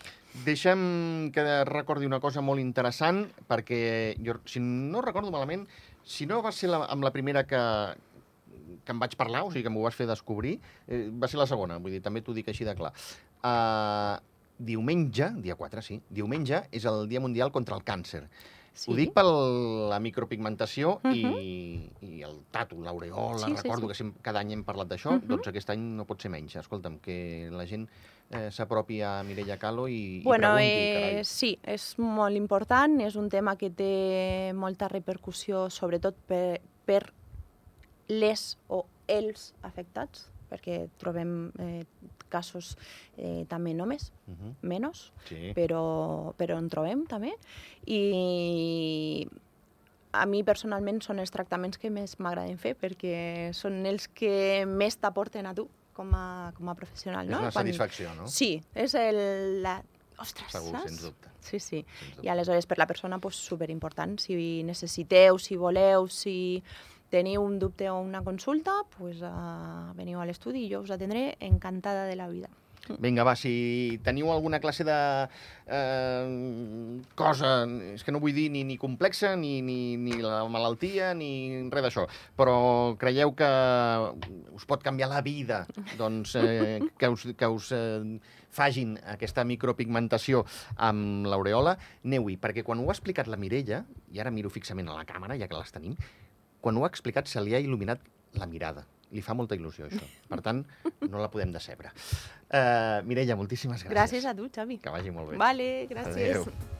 Deixa'm 0.44 1.30
que 1.34 1.64
recordi 1.68 2.06
una 2.06 2.20
cosa 2.20 2.42
molt 2.42 2.60
interessant, 2.60 3.24
perquè 3.48 4.16
jo, 4.24 4.38
si 4.44 4.60
no 4.60 5.02
recordo 5.02 5.32
malament, 5.32 5.66
si 6.04 6.26
no 6.26 6.42
va 6.44 6.52
ser 6.52 6.72
la, 6.72 6.84
amb 6.90 7.06
la 7.06 7.12
primera 7.14 7.46
que, 7.48 7.62
que 8.84 8.92
em 8.92 8.98
vaig 8.98 9.16
parlar, 9.16 9.42
o 9.44 9.50
sigui 9.50 9.62
que 9.64 9.70
m'ho 9.70 9.82
vas 9.82 9.94
fer 9.94 10.06
descobrir, 10.06 10.60
eh, 10.88 11.10
va 11.10 11.28
ser 11.28 11.38
la 11.38 11.46
segona, 11.46 11.78
vull 11.78 11.92
dir, 11.92 12.02
també 12.02 12.20
t'ho 12.22 12.32
dic 12.34 12.48
així 12.48 12.64
de 12.64 12.74
clar. 12.74 12.92
Uh, 13.44 14.16
diumenge, 14.58 15.30
dia 15.42 15.56
4, 15.58 15.82
sí, 15.82 16.00
diumenge 16.08 16.62
és 16.72 16.84
el 16.86 17.08
Dia 17.10 17.20
Mundial 17.20 17.50
contra 17.52 17.76
el 17.76 17.82
Càncer. 17.84 18.28
Sí. 18.74 18.90
Ho 18.90 18.94
dic 18.98 19.12
per 19.14 19.22
la 19.24 20.00
micropigmentació 20.02 21.00
Mhm. 21.04 21.12
i, 21.38 21.90
i 22.02 22.22
el 22.26 22.40
tatu, 22.50 22.80
l'aureola, 22.82 23.38
Sí, 23.38 23.52
sí, 23.56 23.62
recordo 23.62 23.82
sí. 23.82 23.88
que 23.88 23.94
sempre, 23.94 24.22
cada 24.22 24.40
any 24.40 24.52
hem 24.52 24.64
parlat 24.64 24.88
d'això, 24.88 25.12
Mhm. 25.12 25.28
doncs 25.28 25.46
aquest 25.46 25.70
any 25.70 25.78
no 25.96 26.04
pot 26.04 26.20
ser 26.20 26.30
menys. 26.30 26.56
Escolta'm, 26.56 26.98
que 26.98 27.48
la 27.52 27.66
gent 27.66 27.88
eh, 28.30 28.50
s'apropi 28.50 29.00
a 29.02 29.22
Mireia 29.22 29.58
Calo 29.58 29.86
i, 29.86 30.22
Bueno, 30.24 30.54
i 30.58 30.64
pregunti, 30.64 30.64
eh, 30.66 31.10
carai. 31.10 31.24
sí, 31.24 31.58
és 31.62 31.98
molt 31.98 32.34
important, 32.34 33.00
és 33.02 33.14
un 33.16 33.28
tema 33.28 33.54
que 33.56 33.70
té 33.70 34.52
molta 34.54 34.88
repercussió, 34.88 35.68
sobretot 35.70 36.16
per, 36.26 36.60
per 36.84 37.12
les 38.08 38.56
o 38.68 38.84
els 39.08 39.52
afectats, 39.62 40.28
perquè 40.50 40.88
trobem 41.00 41.50
eh, 41.58 41.84
casos 42.28 42.76
eh, 43.16 43.44
també 43.48 43.74
només, 43.74 44.12
Mhm, 44.26 44.54
menys, 44.62 45.12
Sí. 45.28 45.52
però, 45.54 46.34
però 46.36 46.58
en 46.58 46.68
trobem 46.68 47.06
també. 47.06 47.32
I 47.86 49.28
a 50.14 50.26
mi 50.30 50.42
personalment 50.46 51.00
són 51.02 51.18
els 51.18 51.32
tractaments 51.34 51.78
que 51.78 51.90
més 51.90 52.18
m'agraden 52.22 52.58
fer 52.58 52.76
perquè 52.78 53.52
són 53.56 53.80
els 53.86 54.06
que 54.08 54.64
més 54.68 54.96
t'aporten 55.02 55.46
a 55.46 55.54
tu 55.54 55.66
com 55.94 56.10
a, 56.14 56.52
com 56.56 56.68
a 56.70 56.74
professional. 56.78 57.26
És 57.26 57.30
no? 57.34 57.40
una 57.40 57.50
satisfacció, 57.54 58.14
no? 58.14 58.28
Sí, 58.30 58.56
és 58.74 58.94
el... 58.98 59.18
La... 59.62 59.80
Ostres, 60.22 60.52
Segur, 60.54 60.70
saps? 60.70 60.84
sens 60.92 61.02
dubte. 61.02 61.30
Sí, 61.42 61.58
sí. 61.58 61.80
Dubte. 61.82 62.22
I 62.22 62.28
aleshores 62.30 62.66
per 62.70 62.78
la 62.78 62.86
persona 62.86 63.18
pues, 63.18 63.34
superimportant. 63.42 64.14
Si 64.22 64.62
necessiteu, 64.62 65.40
si 65.42 65.56
voleu, 65.58 66.06
si 66.06 66.62
teniu 67.14 67.46
un 67.46 67.60
dubte 67.62 67.88
o 67.92 68.00
una 68.02 68.24
consulta, 68.26 68.80
pues, 68.98 69.22
uh, 69.22 69.94
veniu 69.94 70.18
a 70.20 70.26
l'estudi 70.26 70.66
i 70.66 70.70
jo 70.72 70.82
us 70.82 70.92
atendré 70.94 71.36
encantada 71.40 72.08
de 72.10 72.18
la 72.18 72.28
vida. 72.28 72.50
Vinga, 73.00 73.24
va, 73.24 73.32
si 73.32 73.98
teniu 74.04 74.28
alguna 74.28 74.60
classe 74.60 74.84
de 74.84 74.96
eh, 75.72 77.00
cosa, 77.16 77.64
és 77.94 78.04
que 78.04 78.12
no 78.12 78.20
vull 78.20 78.34
dir 78.36 78.50
ni, 78.52 78.60
ni 78.68 78.76
complexa, 78.76 79.32
ni, 79.40 79.62
ni, 79.64 79.96
ni 79.96 80.18
la 80.20 80.42
malaltia, 80.52 81.14
ni 81.16 81.64
res 81.72 81.86
d'això, 81.86 82.04
però 82.36 82.56
creieu 83.00 83.32
que 83.38 83.48
us 84.52 84.68
pot 84.68 84.84
canviar 84.84 85.08
la 85.08 85.22
vida, 85.24 85.62
doncs 85.96 86.36
eh, 86.40 86.82
que 87.00 87.08
us, 87.08 87.24
que 87.32 87.48
us 87.48 87.70
eh, 87.72 88.18
fagin 88.54 88.98
aquesta 89.16 89.46
micropigmentació 89.48 90.44
amb 90.76 91.24
l'aureola, 91.30 91.78
aneu-hi, 92.04 92.36
perquè 92.42 92.66
quan 92.66 92.84
ho 92.84 92.90
ha 92.90 92.98
explicat 92.98 93.32
la 93.32 93.40
Mireia, 93.40 93.80
i 94.12 94.20
ara 94.20 94.34
miro 94.34 94.52
fixament 94.52 94.92
a 94.92 95.00
la 95.00 95.08
càmera, 95.08 95.40
ja 95.40 95.48
que 95.48 95.56
les 95.56 95.72
tenim, 95.72 95.96
quan 96.64 96.80
ho 96.80 96.86
ha 96.86 96.90
explicat 96.92 97.28
se 97.28 97.42
li 97.44 97.56
ha 97.56 97.60
il·luminat 97.60 98.04
la 98.40 98.48
mirada. 98.50 98.86
Li 99.14 99.22
fa 99.22 99.36
molta 99.38 99.54
il·lusió, 99.54 99.86
això. 99.90 100.06
Per 100.30 100.40
tant, 100.42 100.64
no 101.04 101.20
la 101.20 101.28
podem 101.30 101.52
decebre. 101.54 101.92
Uh, 102.48 103.04
Mireia, 103.06 103.36
moltíssimes 103.38 103.84
gràcies. 103.84 103.94
Gràcies 103.94 104.30
a 104.30 104.34
tu, 104.34 104.48
Xavi. 104.50 104.80
Que 104.82 104.94
vagi 104.94 105.12
molt 105.14 105.34
bé. 105.34 105.42
Vale, 105.44 105.68
gràcies. 105.92 106.40
Adéu. 106.40 106.73